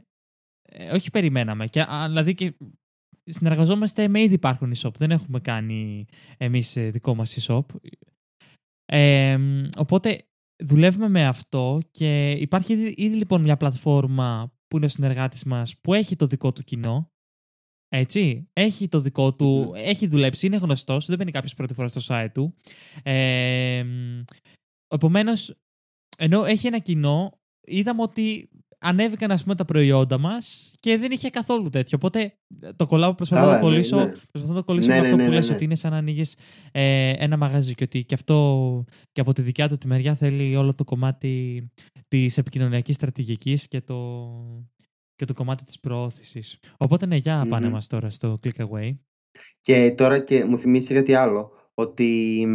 ε, 0.62 0.94
όχι 0.94 1.10
περιμέναμε, 1.10 1.66
και, 1.66 1.86
δηλαδή 2.06 2.34
και 2.34 2.54
συνεργαζόμαστε 3.24 4.08
με 4.08 4.20
ήδη 4.22 4.34
υπάρχουν 4.34 4.72
e-shop, 4.76 4.94
δεν 4.98 5.10
έχουμε 5.10 5.40
κάνει 5.40 6.06
εμείς 6.36 6.76
ε, 6.76 6.90
δικό 6.90 7.14
μας 7.14 7.38
e-shop. 7.40 7.64
Ε, 8.84 9.38
οπότε 9.76 10.24
δουλεύουμε 10.64 11.08
με 11.08 11.26
αυτό 11.26 11.80
και 11.90 12.30
υπάρχει 12.30 12.72
ήδη, 12.72 12.94
ήδη, 12.96 13.16
λοιπόν 13.16 13.42
μια 13.42 13.56
πλατφόρμα 13.56 14.52
που 14.66 14.76
είναι 14.76 14.86
ο 14.86 14.88
συνεργάτης 14.88 15.44
μας 15.44 15.78
που 15.80 15.94
έχει 15.94 16.16
το 16.16 16.26
δικό 16.26 16.52
του 16.52 16.62
κοινό. 16.62 17.12
Έτσι, 17.92 18.48
έχει 18.52 18.88
το 18.88 19.00
δικό 19.00 19.34
του, 19.34 19.72
έχει 19.76 20.06
δουλέψει, 20.06 20.46
είναι 20.46 20.56
γνωστός, 20.56 21.06
δεν 21.06 21.18
μπαίνει 21.18 21.30
κάποιος 21.30 21.54
πρώτη 21.54 21.74
φορά 21.74 21.88
στο 21.88 22.00
site 22.06 22.30
του. 22.34 22.54
Ε, 23.02 23.84
επομένως, 24.88 25.56
ενώ 26.22 26.44
έχει 26.44 26.66
ένα 26.66 26.78
κοινό, 26.78 27.40
είδαμε 27.60 28.02
ότι 28.02 28.48
ανέβηκαν 28.78 29.30
ας 29.30 29.42
πούμε, 29.42 29.54
τα 29.54 29.64
προϊόντα 29.64 30.18
μας 30.18 30.72
και 30.80 30.98
δεν 30.98 31.10
είχε 31.10 31.30
καθόλου 31.30 31.68
τέτοιο. 31.68 31.98
Οπότε 32.02 32.34
το 32.76 32.86
κολλάω, 32.86 33.14
προσπαθώ 33.14 33.46
να 33.46 33.54
το 33.54 33.60
κολλήσω, 33.60 33.96
ναι, 33.96 34.04
ναι. 34.04 34.12
Προσπαθώ 34.30 34.52
να 34.52 34.58
το 34.58 34.64
κολλήσω 34.64 34.88
ναι, 34.88 34.94
με 34.94 35.00
αυτό 35.00 35.16
ναι, 35.16 35.24
που 35.24 35.30
ναι, 35.30 35.34
λες 35.34 35.50
ότι 35.50 35.64
είναι 35.64 35.74
σαν 35.74 35.90
να 35.90 35.96
ανοίγεις 35.96 36.36
ε, 36.72 37.10
ένα 37.10 37.36
μαγαζί 37.36 37.74
και 37.74 37.84
ότι 37.84 38.04
και 38.04 38.14
αυτό 38.14 38.84
και 39.12 39.20
από 39.20 39.32
τη 39.32 39.42
δικιά 39.42 39.68
του 39.68 39.78
τη 39.78 39.86
μεριά 39.86 40.14
θέλει 40.14 40.56
όλο 40.56 40.74
το 40.74 40.84
κομμάτι 40.84 41.64
της 42.08 42.38
επικοινωνιακής 42.38 42.94
στρατηγικής 42.94 43.68
και 43.68 43.80
το, 43.80 44.20
και 45.14 45.24
το 45.24 45.34
κομμάτι 45.34 45.64
της 45.64 45.80
προώθησης. 45.80 46.58
Οπότε 46.76 47.06
ναι, 47.06 47.16
για 47.16 47.46
πάνε 47.48 47.68
μας 47.68 47.86
τώρα 47.86 48.10
στο 48.10 48.40
Click 48.44 48.66
Away. 48.66 48.96
Και 49.60 49.94
τώρα 49.96 50.18
και 50.18 50.44
μου 50.44 50.58
θυμίσει 50.58 50.94
κάτι 50.94 51.14
άλλο, 51.14 51.50
ότι 51.74 52.46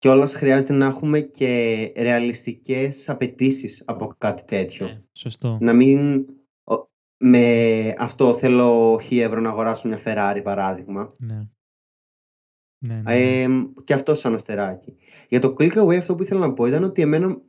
και 0.00 0.08
όλα 0.08 0.26
χρειάζεται 0.26 0.72
να 0.72 0.86
έχουμε 0.86 1.20
και 1.20 1.92
ρεαλιστικές 1.96 3.08
απαιτήσεις 3.08 3.82
από 3.86 4.14
κάτι 4.18 4.44
τέτοιο. 4.44 4.86
Ναι, 4.86 5.02
σωστό. 5.12 5.58
Να 5.60 5.72
μην... 5.72 6.24
με 7.16 7.94
αυτό 7.98 8.34
θέλω 8.34 8.98
χι 9.02 9.20
ευρώ 9.20 9.40
να 9.40 9.50
αγοράσω 9.50 9.88
μια 9.88 10.00
Ferrari 10.04 10.40
παράδειγμα. 10.42 11.12
Ναι. 11.18 11.48
Ναι, 12.86 12.94
ναι, 12.94 13.42
Ε, 13.42 13.46
και 13.84 13.94
αυτό 13.94 14.14
σαν 14.14 14.34
αστεράκι. 14.34 14.96
Για 15.28 15.40
το 15.40 15.54
click 15.58 15.72
away 15.72 15.96
αυτό 15.96 16.14
που 16.14 16.22
ήθελα 16.22 16.40
να 16.40 16.52
πω 16.52 16.66
ήταν 16.66 16.84
ότι 16.84 17.02
εμένα 17.02 17.40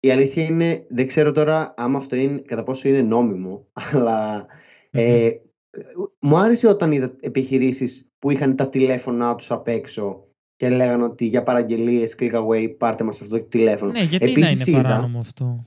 η 0.00 0.10
αλήθεια 0.10 0.44
είναι, 0.44 0.86
δεν 0.88 1.06
ξέρω 1.06 1.32
τώρα 1.32 1.74
άμα 1.76 1.98
αυτό 1.98 2.16
είναι, 2.16 2.40
κατά 2.40 2.62
πόσο 2.62 2.88
είναι 2.88 3.02
νόμιμο, 3.02 3.66
αλλά 3.92 4.46
ε, 4.90 5.30
μου 6.20 6.36
άρεσε 6.36 6.68
όταν 6.68 6.92
είδα 6.92 7.16
επιχειρήσεις 7.20 8.10
που 8.18 8.30
είχαν 8.30 8.56
τα 8.56 8.68
τηλέφωνά 8.68 9.34
τους 9.34 9.50
απ' 9.50 9.68
έξω 9.68 10.29
και 10.60 10.68
λέγανε 10.68 11.04
ότι 11.04 11.26
για 11.26 11.42
παραγγελίες 11.42 12.16
click 12.18 12.32
away 12.32 12.74
πάρτε 12.78 13.04
μας 13.04 13.20
αυτό 13.20 13.38
το 13.38 13.44
τηλέφωνο. 13.44 13.92
Ναι, 13.92 14.02
γιατί 14.02 14.30
Επίσης, 14.30 14.66
να 14.66 14.72
είναι 14.72 14.82
παράνομο 14.82 15.18
αυτό; 15.20 15.66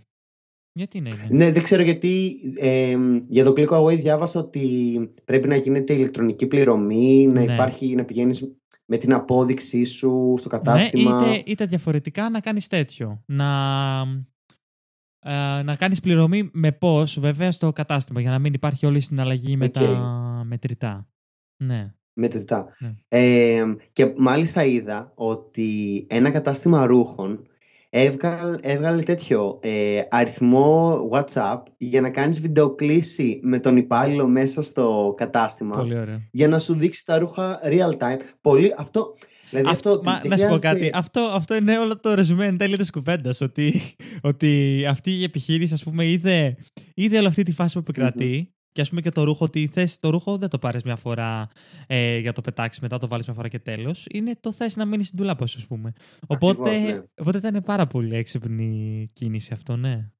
Γιατί 0.71 1.01
ναι, 1.01 1.09
ναι. 1.09 1.37
ναι, 1.37 1.51
δεν 1.51 1.63
ξέρω 1.63 1.81
γιατί. 1.81 2.35
Ε, 2.55 2.97
για 3.29 3.43
το 3.43 3.53
Click 3.57 3.69
Away 3.69 3.99
διάβασα 3.99 4.39
ότι 4.39 5.13
πρέπει 5.25 5.47
να 5.47 5.55
γίνεται 5.55 5.93
ηλεκτρονική 5.93 6.47
πληρωμή, 6.47 7.25
να 7.25 7.43
ναι. 7.43 7.53
υπάρχει, 7.53 7.95
να 7.95 8.05
πηγαίνεις 8.05 8.51
με 8.85 8.97
την 8.97 9.13
απόδειξή 9.13 9.83
σου 9.83 10.35
στο 10.37 10.49
κατάστημα. 10.49 11.21
Ναι, 11.21 11.35
είτε, 11.35 11.51
είτε 11.51 11.65
διαφορετικά 11.65 12.29
να 12.29 12.39
κάνεις 12.39 12.67
τέτοιο. 12.67 13.23
Να, 13.25 14.01
ε, 15.19 15.61
να 15.63 15.75
κάνεις 15.75 15.99
πληρωμή 15.99 16.49
με 16.53 16.71
πώς 16.71 17.19
βέβαια 17.19 17.51
στο 17.51 17.71
κατάστημα 17.71 18.21
για 18.21 18.31
να 18.31 18.39
μην 18.39 18.53
υπάρχει 18.53 18.85
όλη 18.85 18.97
η 18.97 19.01
συναλλαγή 19.01 19.57
με 19.57 19.69
τα 19.69 20.43
μετρητά. 20.45 21.07
Ναι. 21.63 21.93
Μετρητά. 22.13 22.67
Ναι. 22.79 22.89
Ε, 23.07 23.63
και 23.91 24.13
μάλιστα 24.17 24.63
είδα 24.63 25.11
ότι 25.15 26.05
ένα 26.09 26.29
κατάστημα 26.29 26.85
ρούχων 26.85 27.47
έβγαλε, 27.95 28.57
έβγαλε 28.61 29.01
τέτοιο 29.01 29.59
ε, 29.61 30.01
αριθμό 30.09 30.99
WhatsApp 31.11 31.61
για 31.77 32.01
να 32.01 32.09
κάνεις 32.09 32.41
βιντεοκλήση 32.41 33.39
με 33.43 33.59
τον 33.59 33.77
υπάλληλο 33.77 34.27
μέσα 34.27 34.61
στο 34.61 35.13
κατάστημα 35.17 35.75
Πολύ 35.75 35.99
ωραία. 35.99 36.29
για 36.31 36.47
να 36.47 36.59
σου 36.59 36.73
δείξει 36.73 37.05
τα 37.05 37.17
ρούχα 37.17 37.59
real 37.63 37.97
time. 37.97 38.19
Πολύ, 38.41 38.73
αυτό, 38.77 39.15
δηλαδή 39.49 39.69
αυτό, 39.69 39.89
αυτό 39.89 40.01
μα, 40.03 40.21
να 40.27 40.37
σου 40.37 40.47
πω 40.47 40.57
κάτι, 40.59 40.91
αυτό, 40.93 41.19
αυτό 41.19 41.55
είναι 41.55 41.77
όλο 41.77 41.99
το 41.99 42.13
ρεζουμέ 42.13 42.45
εν 42.45 42.57
τέλει 42.57 42.77
της 42.77 42.91
κουβέντας, 42.91 43.41
ότι, 43.41 43.81
ότι 44.21 44.83
αυτή 44.89 45.11
η 45.11 45.23
επιχείρηση 45.23 45.73
ας 45.73 45.83
πούμε 45.83 46.05
είδε, 46.05 46.55
είδε 46.93 47.17
όλη 47.17 47.27
αυτή 47.27 47.43
τη 47.43 47.51
φάση 47.51 47.73
που 47.73 47.79
επικρατεί 47.79 48.53
και 48.73 48.81
ας 48.81 48.89
πούμε 48.89 49.01
και 49.01 49.11
το 49.11 49.23
ρούχο, 49.23 49.45
ότι 49.45 49.67
θες 49.67 49.99
το 49.99 50.09
ρούχο 50.09 50.37
δεν 50.37 50.49
το 50.49 50.59
πάρεις 50.59 50.83
μια 50.83 50.95
φορά 50.95 51.49
ε, 51.87 52.17
για 52.17 52.33
το 52.33 52.41
πετάξεις, 52.41 52.81
μετά 52.81 52.97
το 52.97 53.07
βάλεις 53.07 53.25
μια 53.25 53.35
φορά 53.35 53.47
και 53.47 53.59
τέλος. 53.59 54.07
Είναι 54.13 54.35
το 54.39 54.51
θες 54.51 54.75
να 54.75 54.85
μείνεις 54.85 55.05
στην 55.05 55.17
τουλάπα 55.17 55.43
ας 55.43 55.65
πούμε. 55.67 55.93
Οπότε, 56.27 56.79
ναι. 56.79 57.03
οπότε 57.19 57.37
ήταν 57.37 57.63
πάρα 57.63 57.87
πολύ 57.87 58.15
έξυπνη 58.15 59.09
κίνηση 59.13 59.53
αυτό, 59.53 59.75
ναι. 59.75 60.11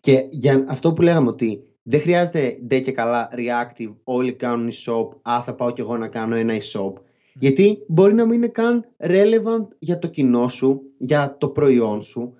Και 0.00 0.26
για 0.30 0.64
αυτό 0.68 0.92
που 0.92 1.02
λέγαμε 1.02 1.28
ότι 1.28 1.62
δεν 1.82 2.00
χρειάζεται 2.00 2.58
ντε 2.66 2.80
και 2.80 2.92
καλά 2.92 3.28
reactive, 3.32 3.94
όλοι 4.04 4.32
κάνουν 4.32 4.70
e-shop, 4.72 5.08
α, 5.22 5.42
θα 5.42 5.54
πάω 5.54 5.70
κι 5.70 5.80
εγώ 5.80 5.96
να 5.96 6.08
κάνω 6.08 6.34
ένα 6.34 6.54
e-shop. 6.54 6.92
Γιατί 7.34 7.78
μπορεί 7.88 8.14
να 8.14 8.24
μην 8.26 8.34
είναι 8.34 8.48
καν 8.48 8.84
relevant 8.96 9.68
για 9.78 9.98
το 9.98 10.08
κοινό 10.08 10.48
σου, 10.48 10.82
για 10.98 11.36
το 11.36 11.48
προϊόν 11.48 12.02
σου. 12.02 12.34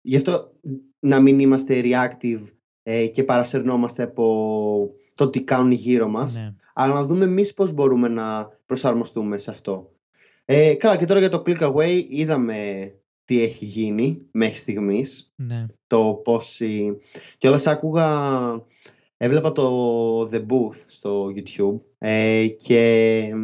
Γι' 0.00 0.16
αυτό 0.16 0.52
να 0.98 1.20
μην 1.20 1.38
είμαστε 1.38 1.80
reactive 1.84 2.42
ε, 2.82 3.06
και 3.06 3.24
παρασερνόμαστε 3.24 4.02
από 4.02 4.90
το 5.14 5.30
τι 5.30 5.42
κάνουν 5.42 5.70
γύρω 5.70 6.08
μας, 6.08 6.34
ναι. 6.34 6.54
αλλά 6.74 6.94
να 6.94 7.04
δούμε 7.04 7.24
εμείς 7.24 7.54
πώς 7.54 7.72
μπορούμε 7.72 8.08
να 8.08 8.58
προσαρμοστούμε 8.66 9.38
σε 9.38 9.50
αυτό. 9.50 9.90
Ε, 10.44 10.74
καλά, 10.74 10.96
και 10.96 11.04
τώρα 11.04 11.20
για 11.20 11.28
το 11.28 11.42
click 11.46 11.72
away 11.72 12.04
είδαμε 12.08 12.92
τι 13.24 13.42
έχει 13.42 13.64
γίνει 13.64 14.22
μέχρι 14.30 14.56
στιγμής. 14.56 15.32
Ναι. 15.36 15.66
Το 15.86 16.20
πώς... 16.24 16.60
Και 17.38 17.48
όλα 17.48 17.60
άκουγα... 17.64 18.08
Έβλεπα 19.22 19.52
το 19.52 20.20
The 20.20 20.46
Booth 20.46 20.84
στο 20.86 21.32
YouTube 21.36 21.80
ε, 21.98 22.46
και 22.46 23.34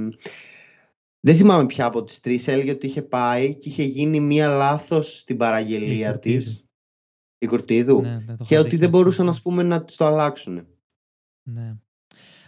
δεν 1.21 1.37
θυμάμαι 1.37 1.67
πια 1.67 1.85
από 1.85 2.03
τις 2.03 2.21
τρεις 2.21 2.49
έλεγε 2.49 2.71
ότι 2.71 2.87
είχε 2.87 3.03
πάει 3.03 3.55
και 3.55 3.69
είχε 3.69 3.83
γίνει 3.83 4.21
μία 4.21 4.49
λάθος 4.49 5.19
στην 5.19 5.37
παραγγελία 5.37 6.19
της 6.19 6.66
η 7.39 7.47
Κορτίδου. 7.47 8.01
Ναι, 8.01 8.25
και 8.43 8.59
ότι 8.59 8.77
δεν 8.77 8.89
μπορούσαν 8.89 9.29
ας 9.29 9.43
πούμε, 9.43 9.63
να 9.63 9.85
το 9.85 10.07
αλλάξουν. 10.07 10.67
Ναι. 11.51 11.77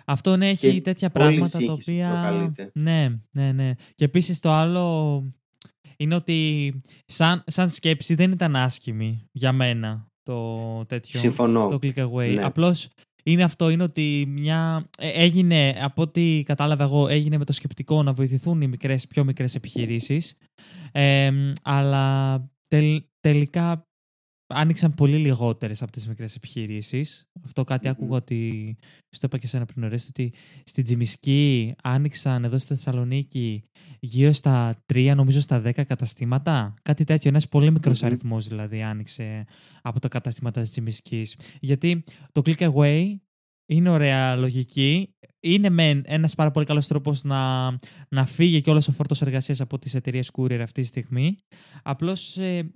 Αυτό 0.05 0.37
ναι, 0.37 0.49
έχει 0.49 0.81
τέτοια 0.81 1.11
πράγματα 1.11 1.59
τα 1.59 1.73
οποία. 1.73 2.53
Ναι, 2.73 3.21
ναι, 3.31 3.53
ναι. 3.53 3.75
Και 3.95 4.05
επίσης 4.05 4.41
το 4.41 4.51
άλλο 4.51 5.25
είναι 5.97 6.15
ότι 6.15 6.73
σαν, 7.07 7.45
σαν 7.47 7.71
σκέψη 7.71 8.15
δεν 8.15 8.31
ήταν 8.31 8.57
άσχημη 8.57 9.29
για 9.33 9.53
μένα 9.53 10.11
το 10.23 10.85
τέτοιο. 10.87 11.21
Συμφωνώ. 11.21 11.69
Το 11.69 11.79
click 11.83 12.09
away. 12.09 12.35
Ναι. 12.35 12.43
Απλώς 12.43 12.89
είναι 13.23 13.43
αυτό, 13.43 13.71
είναι 13.71 13.83
ότι 13.83 14.25
μια, 14.29 14.89
ε, 14.99 15.09
έγινε, 15.09 15.75
από 15.81 16.03
ό,τι 16.03 16.43
κατάλαβα 16.47 16.85
εγώ, 16.85 17.09
έγινε 17.09 17.39
με 17.39 17.45
το 17.45 17.53
σκεπτικό 17.53 18.03
να 18.03 18.13
βοηθηθούν 18.13 18.61
οι 18.61 18.67
μικρές, 18.67 19.07
πιο 19.07 19.25
μικρές 19.25 19.55
επιχειρήσεις. 19.55 20.35
Ε, 20.93 21.53
αλλά 21.63 22.45
τελικά 23.21 23.88
άνοιξαν 24.49 24.95
πολύ 24.95 25.17
λιγότερες 25.17 25.83
από 25.83 25.93
τις 25.93 26.09
μικρές 26.09 26.35
επιχειρήσεις. 26.35 27.29
Αυτό 27.45 27.65
κάτι 27.65 27.89
άκουγα 27.89 28.17
ότι. 28.17 28.77
Στο 29.11 29.27
είπα 29.27 29.39
και 29.39 29.47
σένα 29.47 29.65
πριν 29.65 29.85
ορίστε, 29.85 30.09
ότι 30.09 30.33
στην 30.65 30.85
Τζιμισκή 30.85 31.75
άνοιξαν 31.83 32.45
εδώ 32.45 32.59
στη 32.59 32.75
Θεσσαλονίκη 32.75 33.63
γύρω 34.01 34.33
στα 34.33 34.85
3, 34.93 35.13
νομίζω 35.17 35.41
στα 35.41 35.63
10 35.65 35.85
καταστήματα. 35.85 36.75
Κάτι 36.83 37.05
τέτοιο. 37.05 37.31
Ένας 37.31 37.49
πολύ 37.49 37.71
μικρός 37.71 38.01
mm-hmm. 38.01 38.07
αριθμός 38.07 38.49
δηλαδή 38.49 38.83
άνοιξε 38.83 39.45
από 39.83 40.01
τα 40.01 40.09
καταστήματα 40.09 40.61
της 40.61 40.71
Τζιμισκής. 40.71 41.37
Γιατί 41.61 42.05
το 42.33 42.43
click 42.45 42.73
away 42.73 43.17
είναι 43.67 43.91
ωραία 43.91 44.37
λογική. 44.37 45.15
Είναι 45.41 45.69
με 45.69 46.03
ένας 46.05 46.35
πάρα 46.35 46.51
πολύ 46.51 46.67
καλός 46.67 46.87
τρόπος 46.87 47.25
να, 47.25 47.71
να 48.09 48.27
φύγει 48.27 48.61
και 48.61 48.71
όλος 48.71 48.89
ο 48.89 48.93
φόρτος 48.93 49.23
εργασίας 49.23 49.61
από 49.61 49.79
τις 49.79 49.95
εταιρείες 49.95 50.31
courier 50.33 50.61
αυτή 50.63 50.81
τη 50.81 50.87
στιγμή. 50.87 51.37
Απλώς 51.83 52.37
ε, 52.37 52.71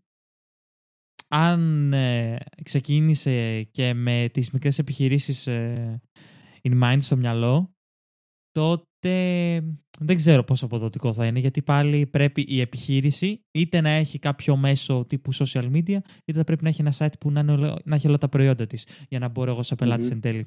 αν 1.35 1.93
ε, 1.93 2.39
ξεκίνησε 2.63 3.63
και 3.63 3.95
με 3.95 4.29
τις 4.33 4.51
μικρές 4.51 4.79
επιχειρήσεις 4.79 5.47
ε, 5.47 6.01
in 6.63 6.83
mind 6.83 6.99
στο 7.01 7.17
μυαλό, 7.17 7.75
τότε 8.51 9.55
δεν 9.99 10.17
ξέρω 10.17 10.45
πόσο 10.45 10.65
αποδοτικό 10.65 11.13
θα 11.13 11.27
είναι, 11.27 11.39
γιατί 11.39 11.63
πάλι 11.63 12.07
πρέπει 12.07 12.45
η 12.49 12.61
επιχείρηση 12.61 13.45
είτε 13.51 13.81
να 13.81 13.89
έχει 13.89 14.19
κάποιο 14.19 14.57
μέσο 14.57 15.05
τύπου 15.05 15.35
social 15.35 15.73
media, 15.73 15.99
είτε 16.25 16.39
θα 16.39 16.45
πρέπει 16.45 16.63
να 16.63 16.69
έχει 16.69 16.81
ένα 16.81 16.93
site 16.97 17.19
που 17.21 17.31
να, 17.31 17.43
να 17.85 17.95
έχει 17.95 18.09
όλα 18.09 18.19
τα 18.19 18.29
προϊόντα 18.29 18.67
της, 18.67 18.87
για 19.09 19.19
να 19.19 19.29
μπορώ 19.29 19.51
εγώ 19.51 19.63
σαν 19.63 19.77
πελάτης 19.77 20.11
εν 20.11 20.21
τέλει 20.21 20.47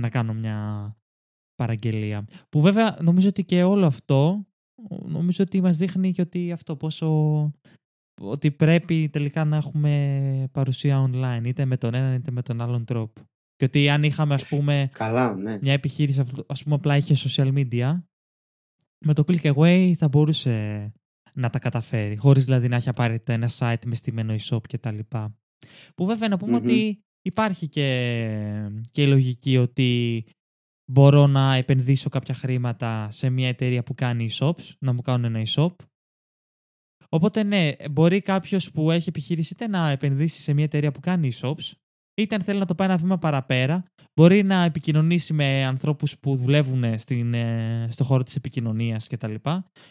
να 0.00 0.08
κάνω 0.08 0.34
μια 0.34 0.96
παραγγελία. 1.54 2.26
Που 2.48 2.60
βέβαια 2.60 2.98
νομίζω 3.00 3.28
ότι 3.28 3.44
και 3.44 3.62
όλο 3.62 3.86
αυτό, 3.86 4.46
νομίζω 5.04 5.44
ότι 5.44 5.60
μας 5.60 5.76
δείχνει 5.76 6.12
και 6.12 6.20
ότι 6.20 6.52
αυτό 6.52 6.76
πόσο 6.76 7.06
ότι 8.20 8.50
πρέπει 8.50 9.08
τελικά 9.08 9.44
να 9.44 9.56
έχουμε 9.56 10.48
παρουσία 10.52 11.10
online, 11.10 11.42
είτε 11.44 11.64
με 11.64 11.76
τον 11.76 11.94
έναν 11.94 12.14
είτε 12.14 12.30
με 12.30 12.42
τον 12.42 12.60
άλλον 12.60 12.84
τρόπο. 12.84 13.22
Και 13.56 13.64
ότι 13.64 13.88
αν 13.88 14.02
είχαμε, 14.02 14.34
ας 14.34 14.48
πούμε, 14.48 14.90
Καλά, 14.92 15.34
ναι. 15.34 15.58
μια 15.60 15.72
επιχείρηση, 15.72 16.22
ας 16.46 16.62
πούμε, 16.62 16.74
απλά 16.74 16.96
είχε 16.96 17.14
social 17.28 17.52
media, 17.54 18.02
με 19.04 19.14
το 19.14 19.24
click 19.26 19.54
away 19.54 19.92
θα 19.98 20.08
μπορούσε 20.08 20.92
να 21.34 21.50
τα 21.50 21.58
καταφέρει, 21.58 22.16
χωρίς 22.16 22.44
δηλαδή 22.44 22.68
να 22.68 22.76
έχει 22.76 22.88
απαραίτητα 22.88 23.32
ένα 23.32 23.50
site 23.58 23.86
με 23.86 23.94
στημένο 23.94 24.34
e-shop 24.34 24.60
κτλ. 24.68 24.98
Που 25.94 26.06
βέβαια 26.06 26.28
να 26.28 26.36
πουμε 26.36 26.56
ότι 26.56 27.02
υπάρχει 27.22 27.68
και, 27.68 28.70
και 28.90 29.02
η 29.02 29.06
λογική 29.06 29.56
ότι 29.56 30.24
μπορώ 30.92 31.26
να 31.26 31.54
επενδύσω 31.54 32.08
κάποια 32.08 32.34
χρήματα 32.34 33.10
σε 33.10 33.30
μια 33.30 33.48
εταιρεία 33.48 33.82
που 33.82 33.94
κάνει 33.94 34.28
e-shops, 34.30 34.72
να 34.78 34.92
μου 34.92 35.00
κάνουν 35.02 35.34
ένα 35.34 35.46
e-shop 35.46 35.72
Οπότε 37.14 37.42
ναι, 37.42 37.70
μπορεί 37.90 38.20
κάποιος 38.20 38.70
που 38.70 38.90
έχει 38.90 39.08
επιχείρηση 39.08 39.52
είτε 39.52 39.68
να 39.68 39.88
επενδύσει 39.90 40.40
σε 40.40 40.52
μια 40.52 40.64
εταιρεία 40.64 40.92
που 40.92 41.00
κάνει 41.00 41.30
e-shops, 41.34 41.72
είτε 42.14 42.34
αν 42.34 42.40
θέλει 42.40 42.58
να 42.58 42.64
το 42.64 42.74
πάει 42.74 42.88
ένα 42.88 42.96
βήμα 42.96 43.18
παραπέρα, 43.18 43.84
μπορεί 44.14 44.42
να 44.42 44.62
επικοινωνήσει 44.62 45.32
με 45.32 45.64
ανθρώπους 45.64 46.18
που 46.18 46.36
δουλεύουν 46.36 46.98
στην, 46.98 47.34
ε, 47.34 47.86
στο 47.90 48.04
χώρο 48.04 48.22
της 48.22 48.36
επικοινωνίας 48.36 49.06
κτλ. 49.06 49.34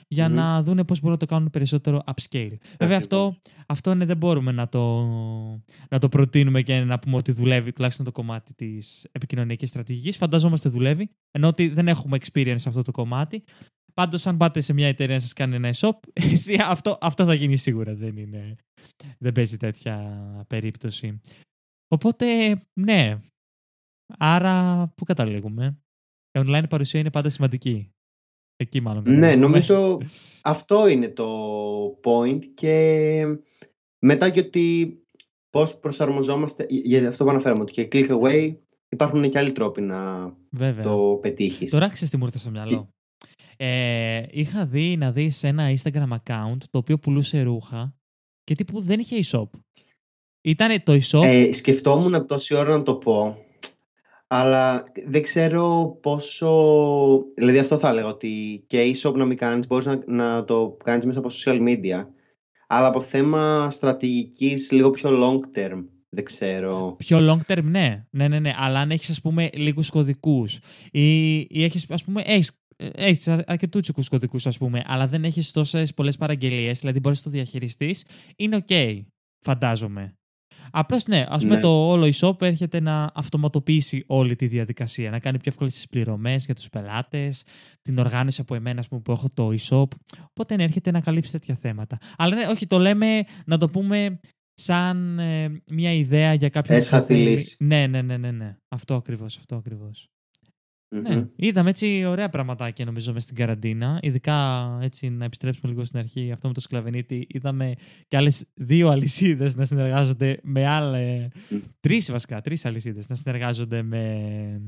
Για 0.08 0.30
να 0.30 0.64
δούνε 0.64 0.84
πώς 0.84 1.00
μπορούν 1.00 1.12
να 1.12 1.28
το 1.28 1.34
κάνουν 1.34 1.50
περισσότερο 1.50 2.04
upscale. 2.06 2.58
Βέβαια, 2.80 2.98
αυτό, 2.98 3.36
αυτό 3.68 3.96
ναι, 3.96 4.06
δεν 4.06 4.18
μπορούμε 4.18 4.52
να 4.52 4.70
το, 4.70 5.06
να 5.90 6.00
το 6.00 6.10
προτείνουμε 6.10 6.62
και 6.62 6.80
να 6.80 7.00
πούμε 7.00 7.16
ότι 7.16 7.32
δουλεύει 7.32 7.74
τουλάχιστον 7.74 8.06
το 8.06 8.12
κομμάτι 8.12 8.54
της 8.54 9.08
επικοινωνιακής 9.12 9.70
στρατηγικής. 9.70 10.18
Φανταζόμαστε 10.18 10.70
δουλεύει, 10.70 11.10
ενώ 11.32 11.48
ότι 11.48 11.68
δεν 11.68 11.88
έχουμε 11.88 12.18
experience 12.22 12.56
σε 12.58 12.70
αυτό 12.70 12.82
το 12.82 12.92
κομμάτι. 12.92 13.44
Πάντως, 13.94 14.28
αν 14.28 14.38
πάτε 14.38 14.62
σε 14.62 14.74
μια 14.74 14.88
εταιρεία 14.88 15.16
να 15.16 15.22
σας 15.22 15.34
κάνει 15.34 15.56
ένα 15.56 15.74
e-shop, 15.74 15.98
αυτό, 16.60 16.98
αυτό 17.02 17.26
θα 17.26 17.34
γίνει 17.34 17.56
σίγουρα. 17.56 17.96
Δεν, 17.96 18.18
είναι, 18.18 18.56
δεν 19.20 19.32
παίζει 19.32 19.58
τέτοια 19.58 20.46
περίπτωση. 20.48 21.22
Οπότε, 21.88 22.26
ναι. 22.80 23.20
Άρα, 24.18 24.88
πού 24.98 25.04
καταλήγουμε; 25.04 25.78
Η 26.32 26.40
online 26.40 26.66
παρουσία 26.70 27.00
είναι 27.00 27.12
πάντα 27.12 27.30
σημαντική. 27.30 27.92
Εκεί 28.56 28.82
μάλλον. 28.82 29.04
Ναι, 29.08 29.36
νομίζω 29.36 29.98
αυτό 30.54 30.88
είναι 30.88 31.10
το 31.10 31.30
point 32.04 32.46
και 32.54 33.26
μετά 34.00 34.30
και 34.30 34.40
ότι 34.40 34.98
πώς 35.50 35.80
προσαρμοζόμαστε, 35.80 36.66
για 36.70 37.08
αυτό 37.08 37.24
που 37.24 37.30
αναφέραμε, 37.30 37.62
ότι 37.62 37.72
και 37.72 37.88
click 37.92 38.22
away 38.22 38.56
υπάρχουν 38.90 39.30
και 39.30 39.38
άλλοι 39.38 39.52
τρόποι 39.52 39.82
να 39.82 40.34
το 40.82 41.18
πετύχεις. 41.22 41.72
Τώρα 41.72 41.90
ξέρεις 41.90 42.10
τι 42.10 42.18
μου 42.18 42.26
ήρθε 42.26 42.38
στο 42.38 42.50
μυαλό. 42.50 42.90
Ε, 43.58 44.24
είχα 44.32 44.66
δει 44.66 44.98
να 44.98 45.12
δεις 45.12 45.44
ένα 45.44 45.74
Instagram 45.74 46.10
account 46.10 46.58
το 46.70 46.78
οποίο 46.78 46.98
πουλούσε 46.98 47.42
ρούχα 47.42 47.96
και 48.44 48.56
τύπου 48.56 48.82
δεν 48.82 49.00
είχε 49.00 49.20
e-shop. 49.24 49.50
Ήτανε 50.42 50.80
το 50.80 50.94
e-shop... 50.94 51.24
Ε, 51.24 51.54
σκεφτόμουν 51.54 52.28
τόση 52.28 52.56
ώρα 52.56 52.78
να 52.78 52.84
το 52.84 52.96
πω, 52.96 53.38
αλλά 54.28 54.84
δεν 55.06 55.22
ξέρω 55.22 55.98
πόσο... 56.02 56.52
Δηλαδή 57.36 57.60
αυτό 57.60 57.78
θα 57.78 57.90
έλεγα, 57.90 58.08
ότι 58.08 58.64
και 58.68 58.92
e-shop 58.96 59.14
να 59.14 59.26
μην 59.26 59.38
κάνεις, 59.38 59.68
μπορείς 59.68 59.86
να, 59.86 60.00
να 60.08 60.44
το 60.44 60.78
κάνεις 60.84 61.06
μέσα 61.06 61.20
από 61.20 61.30
social 61.32 61.60
media, 61.68 62.08
αλλά 62.68 62.88
από 62.88 63.02
θέμα 63.02 63.70
στρατηγικής 63.70 64.72
λίγο 64.72 64.92
πιο 64.92 65.10
long 65.10 65.58
term. 65.58 65.86
Δεν 66.10 66.24
ξέρω. 66.24 66.96
Πιο 66.98 67.18
long 67.22 67.54
term, 67.54 67.64
ναι. 67.64 68.06
Ναι, 68.10 68.28
ναι, 68.28 68.40
ναι. 68.40 68.54
Αλλά 68.58 68.80
αν 68.80 68.92
έχεις, 68.92 69.10
ας 69.10 69.22
πούμε, 69.22 69.50
λίγους 69.54 69.90
κωδικούς 69.90 70.60
ή, 70.92 71.38
ή 71.40 71.64
έχεις, 71.64 71.86
ας 71.90 72.04
πούμε, 72.04 72.22
έχεις 72.26 72.63
έχεις 72.94 73.28
αρκετούτσικου 73.28 74.04
κωδικούς, 74.10 74.48
ας 74.48 74.58
πούμε, 74.58 74.84
αλλά 74.86 75.08
δεν 75.08 75.24
έχεις 75.24 75.52
τόσες 75.52 75.94
πολλές 75.94 76.18
παραγγελίες, 76.18 76.80
δηλαδή 76.80 77.00
μπορείς 77.00 77.18
να 77.18 77.24
το 77.24 77.30
διαχειριστείς, 77.30 78.06
είναι 78.36 78.66
OK, 78.68 79.02
φαντάζομαι. 79.46 80.14
Απλώς 80.72 81.08
ναι, 81.08 81.26
ας 81.30 81.44
πούμε 81.44 81.56
ναι. 81.56 81.62
το 81.62 81.88
όλο 81.88 82.10
e-shop 82.14 82.42
έρχεται 82.42 82.80
να 82.80 83.12
αυτοματοποιήσει 83.14 84.04
όλη 84.08 84.36
τη 84.36 84.48
διαδικασία, 84.48 85.10
να 85.10 85.20
κάνει 85.20 85.38
πιο 85.38 85.52
εύκολες 85.52 85.74
τις 85.74 85.88
πληρωμές 85.88 86.46
για 86.46 86.56
τους 86.56 86.70
πελάτες, 86.70 87.44
την 87.82 87.98
οργάνωση 87.98 88.42
από 88.42 88.56
εμένα 88.56 88.80
ας 88.80 88.88
πούμε, 88.88 89.02
που 89.02 89.12
έχω 89.12 89.30
το 89.34 89.54
e-shop. 89.60 89.88
Οπότε 90.30 90.56
ναι, 90.56 90.64
έρχεται 90.64 90.92
να 90.92 91.02
καλύψει 91.02 91.32
τέτοια 91.32 91.56
θέματα. 91.56 91.98
Αλλά 92.18 92.36
ναι, 92.36 92.48
όχι, 92.48 92.68
το 92.68 92.78
λέμε 92.78 93.24
να 93.46 93.58
το 93.58 93.70
πούμε 93.70 94.20
σαν 94.54 95.20
ε, 95.20 95.62
μια 95.68 95.94
ιδέα 95.94 96.34
για 96.34 96.50
κάποιον. 96.50 96.78
Έσχατη 96.78 97.46
Ναι, 97.60 97.88
ναι, 97.88 98.02
ναι, 98.02 98.18
ναι, 98.18 98.32
ναι. 98.32 98.56
Αυτό 98.68 98.96
ακριβώς, 98.96 99.38
αυτό 99.38 99.56
ακριβώς. 99.56 100.08
Ναι, 101.02 101.26
είδαμε 101.36 101.70
έτσι 101.70 102.06
ωραία 102.06 102.30
πραγματάκια 102.30 102.86
νομίζω 102.86 103.14
μες 103.14 103.24
στην 103.24 103.36
καραντίνα. 103.36 104.00
Ειδικά 104.02 104.70
έτσι 104.82 105.10
να 105.10 105.26
επιστρέψουμε 105.26 105.72
λίγο 105.72 105.84
στην 105.84 106.00
αρχή 106.00 106.32
αυτό 106.32 106.48
με 106.48 106.54
το 106.54 106.62
σκλαβενίτη. 106.62 107.28
Είδαμε 107.30 107.74
και 108.08 108.18
άλλες 108.18 108.46
δύο 108.54 108.90
αλυσίδες 108.90 109.56
να 109.56 109.66
συνεργάζονται 109.66 110.40
με 110.44 110.68
άλλε. 110.68 111.28
Mm. 111.50 111.60
Τρεις 111.80 112.12
βασικά, 112.12 112.42
τρεις 112.42 112.66
αλυσίδες 112.66 113.10
να 113.10 113.16
συνεργάζονται 113.16 113.82
με. 113.82 114.62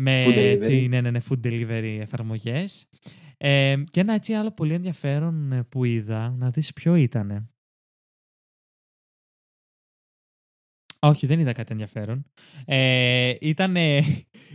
Με 0.00 0.24
food 0.26 0.36
έτσι, 0.36 0.86
ναι, 0.88 1.00
ναι, 1.00 1.10
ναι, 1.10 1.20
food 1.30 1.46
delivery 1.46 1.98
εφαρμογές. 2.00 2.86
Ε, 3.36 3.76
και 3.90 4.00
ένα 4.00 4.14
έτσι 4.14 4.32
άλλο 4.32 4.50
πολύ 4.50 4.74
ενδιαφέρον 4.74 5.52
ε, 5.52 5.62
που 5.68 5.84
είδα, 5.84 6.34
να 6.38 6.50
δεις 6.50 6.72
ποιο 6.72 6.94
ήτανε. 6.94 7.48
Όχι, 10.98 11.26
δεν 11.26 11.40
είδα 11.40 11.52
κάτι 11.52 11.72
ενδιαφέρον. 11.72 12.24
Ε, 12.64 13.34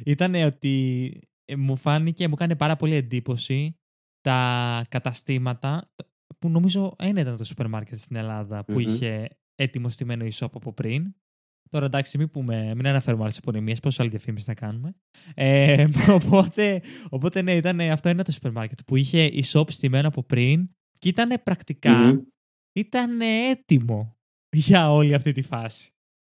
ήτανε, 0.06 0.46
ότι 0.46 1.20
ε, 1.46 1.56
μου 1.56 1.76
φάνηκε, 1.76 2.28
μου 2.28 2.36
κάνει 2.36 2.56
πάρα 2.56 2.76
πολύ 2.76 2.96
εντύπωση 2.96 3.78
τα 4.22 4.86
καταστήματα 4.90 5.92
που 6.40 6.50
νομίζω 6.50 6.96
ένα 6.98 7.22
ήταν 7.22 7.38
το 7.38 7.44
σούπερ 7.44 7.68
μάρκετ 7.68 8.00
στην 8.00 8.16
Ελλάδα 8.16 8.64
που 8.64 8.80
είχε 8.80 9.28
έτοιμο 9.56 9.90
στημένο 9.90 10.26
e-shop 10.26 10.50
από 10.54 10.74
πριν. 10.74 11.16
Τώρα 11.70 11.86
εντάξει, 11.86 12.18
μην, 12.18 12.30
πούμε, 12.30 12.76
μην 12.76 12.88
αναφέρουμε 12.88 13.24
άλλες 13.24 13.38
επωνυμίες, 13.38 13.80
πόσο 13.80 14.02
άλλη 14.02 14.12
διαφήμιση 14.12 14.46
θα 14.46 14.54
κάνουμε. 14.54 14.96
Ε, 15.34 15.88
οπότε, 16.22 16.82
οπότε 17.10 17.42
ναι, 17.42 17.56
ήταν, 17.56 17.80
αυτό 17.80 18.10
είναι 18.10 18.24
το 18.24 18.32
σούπερ 18.32 18.52
μάρκετ 18.52 18.80
που 18.86 18.96
είχε 18.96 19.32
e-shop 19.34 19.72
στημένο 19.72 20.08
από 20.08 20.24
πριν 20.24 20.70
και 21.00 21.10
ήταν 21.10 21.42
πρακτικά, 21.44 22.24
ήταν 22.74 23.22
έτοιμο 23.50 24.18
για 24.50 24.92
όλη 24.92 25.14
αυτή 25.14 25.32
τη 25.32 25.42
φάση. 25.42 25.93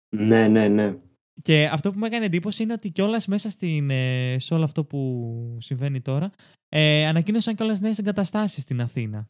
Ναι, 0.10 0.48
ναι, 0.48 0.68
ναι. 0.68 0.96
Και 1.42 1.70
αυτό 1.72 1.92
που 1.92 2.00
μου 2.00 2.06
έκανε 2.06 2.26
εντύπωση 2.26 2.64
είναι 2.64 2.74
ότι 2.74 2.90
κιόλας 2.90 3.28
μέσα 3.28 3.50
στην, 3.50 3.90
ε, 3.90 4.36
σε 4.40 4.54
όλο 4.54 4.64
αυτό 4.64 4.86
που 4.86 5.58
συμβαίνει 5.60 6.02
τώρα, 6.02 6.32
ε, 6.70 7.08
ανακοίνωσαν 7.08 7.56
κιόλας 7.56 7.80
νέες 7.80 7.98
εγκαταστάσεις 7.98 8.64
στην 8.64 8.82
Αθήνα. 8.82 9.28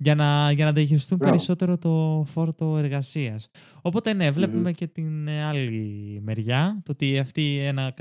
Για 0.00 0.14
να, 0.14 0.50
για 0.52 0.64
να 0.64 0.72
διαχειριστούν 0.72 1.18
περισσότερο 1.18 1.78
το 1.78 2.24
φόρτο 2.28 2.76
εργασίας. 2.76 3.48
Οπότε 3.82 4.12
ναι, 4.12 4.30
βλεπουμε 4.30 4.72
και 4.72 4.86
την 4.86 5.28
ε, 5.28 5.44
άλλη 5.44 6.18
μεριά. 6.22 6.80
Το 6.84 6.92
ότι 6.92 7.18
αυτή 7.18 7.58
ένα, 7.58 7.94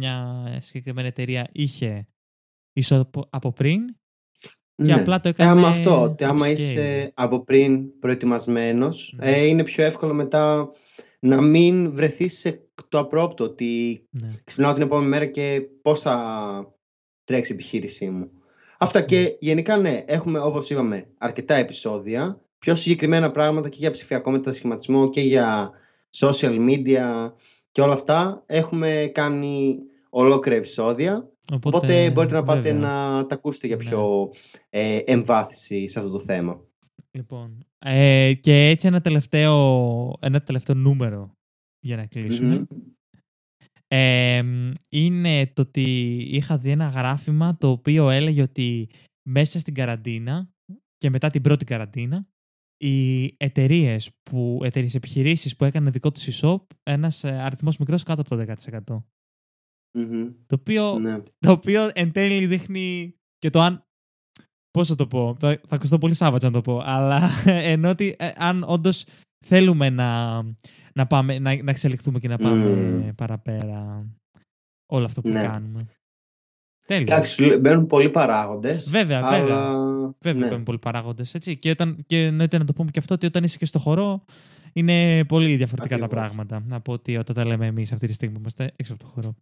μια 0.00 0.44
συγκεκριμένη 0.60 1.08
εταιρεία 1.08 1.48
είχε 1.52 2.06
ίσω 2.72 3.10
από 3.30 3.52
πριν 3.52 3.86
και 4.74 4.94
ναι. 4.94 5.00
απλά 5.00 5.20
το 5.20 5.28
έκανε. 5.28 5.50
Ε, 5.50 5.52
άμα 5.52 5.68
αυτό, 5.68 6.02
ότι 6.02 6.24
άμα 6.24 6.50
είσαι 6.50 7.12
από 7.14 7.44
πριν 7.44 7.98
προετοιμασμένος, 7.98 9.14
ναι. 9.16 9.30
ε, 9.30 9.46
είναι 9.46 9.64
πιο 9.64 9.84
εύκολο 9.84 10.14
μετά 10.14 10.70
να 11.20 11.40
μην 11.40 11.92
βρεθείς 11.94 12.38
σε 12.38 12.64
το 12.88 12.98
απρόπτο 12.98 13.44
ότι 13.44 14.02
ναι. 14.10 14.34
ξυπνάω 14.44 14.72
την 14.72 14.82
επόμενη 14.82 15.08
μέρα 15.08 15.26
και 15.26 15.62
πώς 15.82 16.00
θα 16.00 16.74
τρέξει 17.24 17.52
η 17.52 17.54
επιχείρησή 17.54 18.10
μου. 18.10 18.30
Αυτά 18.78 19.00
και 19.00 19.20
ναι. 19.20 19.36
γενικά 19.40 19.76
ναι, 19.76 20.02
έχουμε 20.06 20.38
όπως 20.38 20.70
είπαμε 20.70 21.06
αρκετά 21.18 21.54
επεισόδια, 21.54 22.40
πιο 22.58 22.74
συγκεκριμένα 22.74 23.30
πράγματα 23.30 23.68
και 23.68 23.76
για 23.80 23.90
ψηφιακό 23.90 24.30
μετασχηματισμό 24.30 25.08
και 25.08 25.20
για 25.20 25.70
social 26.16 26.68
media 26.68 27.32
και 27.72 27.80
όλα 27.80 27.92
αυτά. 27.92 28.42
Έχουμε 28.46 29.10
κάνει 29.14 29.78
ολόκληρα 30.10 30.58
επεισόδια, 30.58 31.28
οπότε, 31.52 32.10
μπορείτε 32.10 32.34
να 32.34 32.42
πάτε 32.42 32.72
να 32.72 33.26
τα 33.26 33.34
ακούσετε 33.34 33.66
για 33.66 33.76
ναι. 33.76 33.82
πιο 33.82 34.30
ε, 34.70 34.96
εμβάθυνση 34.96 35.88
σε 35.88 35.98
αυτό 35.98 36.10
το 36.10 36.18
θέμα. 36.18 36.60
Λοιπόν, 37.10 37.66
ε, 37.84 38.34
και 38.40 38.68
έτσι 38.68 38.86
ένα 38.86 39.00
τελευταίο, 39.00 40.16
ένα 40.20 40.42
τελευταίο 40.42 40.76
νούμερο 40.76 41.32
για 41.80 41.96
να 41.96 42.06
κλεισουμε 42.06 42.66
είναι 44.88 45.46
το 45.46 45.62
ότι 45.62 46.16
είχα 46.30 46.58
δει 46.58 46.70
ένα 46.70 46.88
γράφημα 46.88 47.56
το 47.56 47.70
οποίο 47.70 48.10
έλεγε 48.10 48.42
ότι 48.42 48.88
μέσα 49.28 49.58
στην 49.58 49.74
καραντίνα 49.74 50.50
και 50.96 51.10
μετά 51.10 51.30
την 51.30 51.42
πρώτη 51.42 51.64
καραντίνα 51.64 52.28
οι 52.76 53.24
εταιρείες 53.36 54.10
που, 54.22 54.60
εταιρείες 54.64 54.94
επιχειρήσεις 54.94 55.56
που 55.56 55.64
έκαναν 55.64 55.92
δικό 55.92 56.12
τους 56.12 56.40
e-shop 56.40 56.60
ένας 56.82 57.24
ε, 57.24 57.28
αριθμός 57.28 57.76
μικρός 57.76 58.02
κάτω 58.02 58.20
από 58.20 58.36
το 58.36 58.54
10%. 58.82 59.02
Το, 60.46 60.56
οποίο, 60.60 60.98
ναι. 60.98 61.22
το 61.38 61.50
οποίο 61.50 61.90
εν 61.92 62.12
τέλει 62.12 62.46
δείχνει 62.46 63.14
και 63.38 63.50
το 63.50 63.60
αν 63.60 63.84
Πώς 64.70 64.88
θα 64.88 64.94
το 64.94 65.06
πω, 65.06 65.36
θα 65.40 65.60
ακουστώ 65.68 65.98
πολύ 65.98 66.14
σάβατσα 66.14 66.46
να 66.46 66.52
το 66.52 66.60
πω, 66.60 66.82
αλλά 66.84 67.30
ενώ 67.72 67.88
ότι 67.88 68.16
ε, 68.18 68.30
αν 68.36 68.64
όντως 68.66 69.04
θέλουμε 69.46 69.90
να, 69.90 70.42
να, 70.94 71.06
πάμε, 71.06 71.38
να, 71.38 71.62
να 71.62 71.70
εξελιχθούμε 71.70 72.18
και 72.18 72.28
να 72.28 72.36
πάμε 72.36 73.12
παραπέρα 73.16 74.06
όλο 74.92 75.04
αυτό 75.04 75.20
που 75.20 75.28
ναι. 75.28 75.42
κάνουμε. 75.42 75.86
Τέλεια. 76.86 77.14
Εντάξει, 77.14 77.56
μπαίνουν 77.56 77.86
πολλοί 77.86 78.10
παράγοντες. 78.10 78.90
Βέβαια, 78.90 79.20
αλλά... 79.22 79.38
βέβαια. 79.38 79.78
Βέβαια, 80.20 80.42
ναι. 80.42 80.48
μπαίνουν 80.48 80.64
πολλοί 80.64 80.78
παράγοντες. 80.78 81.36
Και, 81.58 81.70
όταν, 81.70 82.04
και 82.06 82.24
εννοείται 82.24 82.58
να 82.58 82.64
το 82.64 82.72
πούμε 82.72 82.90
και 82.90 82.98
αυτό 82.98 83.14
ότι 83.14 83.26
όταν 83.26 83.44
είσαι 83.44 83.58
και 83.58 83.66
στο 83.66 83.78
χορό 83.78 84.24
είναι 84.72 85.24
πολύ 85.24 85.56
διαφορετικά 85.56 85.98
τα 85.98 86.08
πράγματα 86.08 86.64
από 86.70 86.92
ότι 86.92 87.16
όταν 87.16 87.34
τα 87.34 87.44
λέμε 87.44 87.66
εμείς 87.66 87.92
αυτή 87.92 88.06
τη 88.06 88.12
στιγμή 88.12 88.34
που 88.34 88.40
είμαστε 88.40 88.72
έξω 88.76 88.92
από 88.92 89.04
το 89.04 89.10
χορό. 89.10 89.34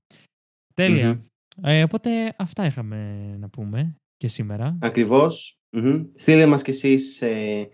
Τέλεια. 0.75 1.25
Ε, 1.63 1.83
οπότε 1.83 2.11
αυτά 2.37 2.67
είχαμε 2.67 3.17
να 3.39 3.49
πούμε 3.49 3.97
και 4.19 4.29
σήμερα. 4.29 4.79
Ακριβώς. 4.81 5.59
Mm-hmm. 5.77 6.07
Στείλτε 6.15 6.47
μας 6.47 6.63
κι 6.63 6.71
εσείς 6.71 7.21
ε, 7.23 7.69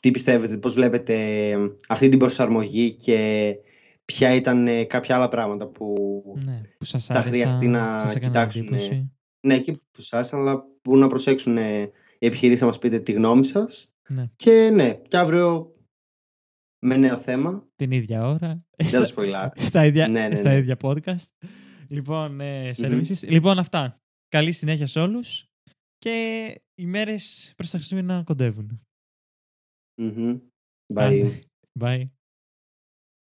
τι 0.00 0.10
πιστεύετε, 0.10 0.58
πώς 0.58 0.74
βλέπετε 0.74 1.16
αυτή 1.88 2.08
την 2.08 2.18
προσαρμογή 2.18 2.92
και 2.92 3.54
ποια 4.04 4.34
ήταν 4.34 4.66
ε, 4.66 4.84
κάποια 4.84 5.16
άλλα 5.16 5.28
πράγματα 5.28 5.66
που, 5.66 5.94
ναι, 6.44 6.60
που 6.78 6.84
σας 6.84 7.06
θα 7.06 7.22
χρειαστεί 7.22 7.66
να 7.66 8.14
κοιτάξουν. 8.20 8.68
Ναι, 9.46 9.58
και 9.58 9.72
που 9.72 10.00
σας 10.00 10.12
άρεσαν, 10.12 10.40
αλλά 10.40 10.64
που 10.82 10.96
να 10.96 11.06
προσέξουν 11.06 11.56
ε, 11.56 11.80
οι 12.18 12.26
επιχειρήσεις 12.26 12.60
να 12.60 12.66
μας 12.66 12.78
πείτε 12.78 12.98
τη 12.98 13.12
γνώμη 13.12 13.44
σας. 13.44 13.92
Ναι. 14.08 14.30
Και 14.36 14.70
ναι, 14.72 14.94
και 15.08 15.16
αύριο 15.16 15.70
με 16.78 16.96
νέο 16.96 17.16
θέμα. 17.16 17.68
Την 17.76 17.90
ίδια 17.90 18.28
ώρα. 18.28 18.64
Δεν 18.76 18.88
θα 18.88 19.04
στα, 19.56 19.84
ίδια, 19.84 20.08
ναι, 20.08 20.28
ναι, 20.28 20.34
στα 20.34 20.48
ναι. 20.48 20.56
ίδια 20.56 20.76
podcast. 20.82 21.46
Λοιπόν, 21.88 22.40
ε, 22.40 22.70
λοιπόν, 23.22 23.58
αυτά. 23.58 24.00
Καλή 24.28 24.52
συνέχεια 24.52 24.86
σε 24.86 24.98
όλους 25.00 25.47
και 25.98 26.54
οι 26.74 26.86
μέρες 26.86 27.52
προς 27.56 27.70
τα 27.70 27.78
Χριστούγεννα 27.78 28.22
κοντεύουν. 28.24 28.86
Bye. 30.94 31.40
Bye. 31.80 32.17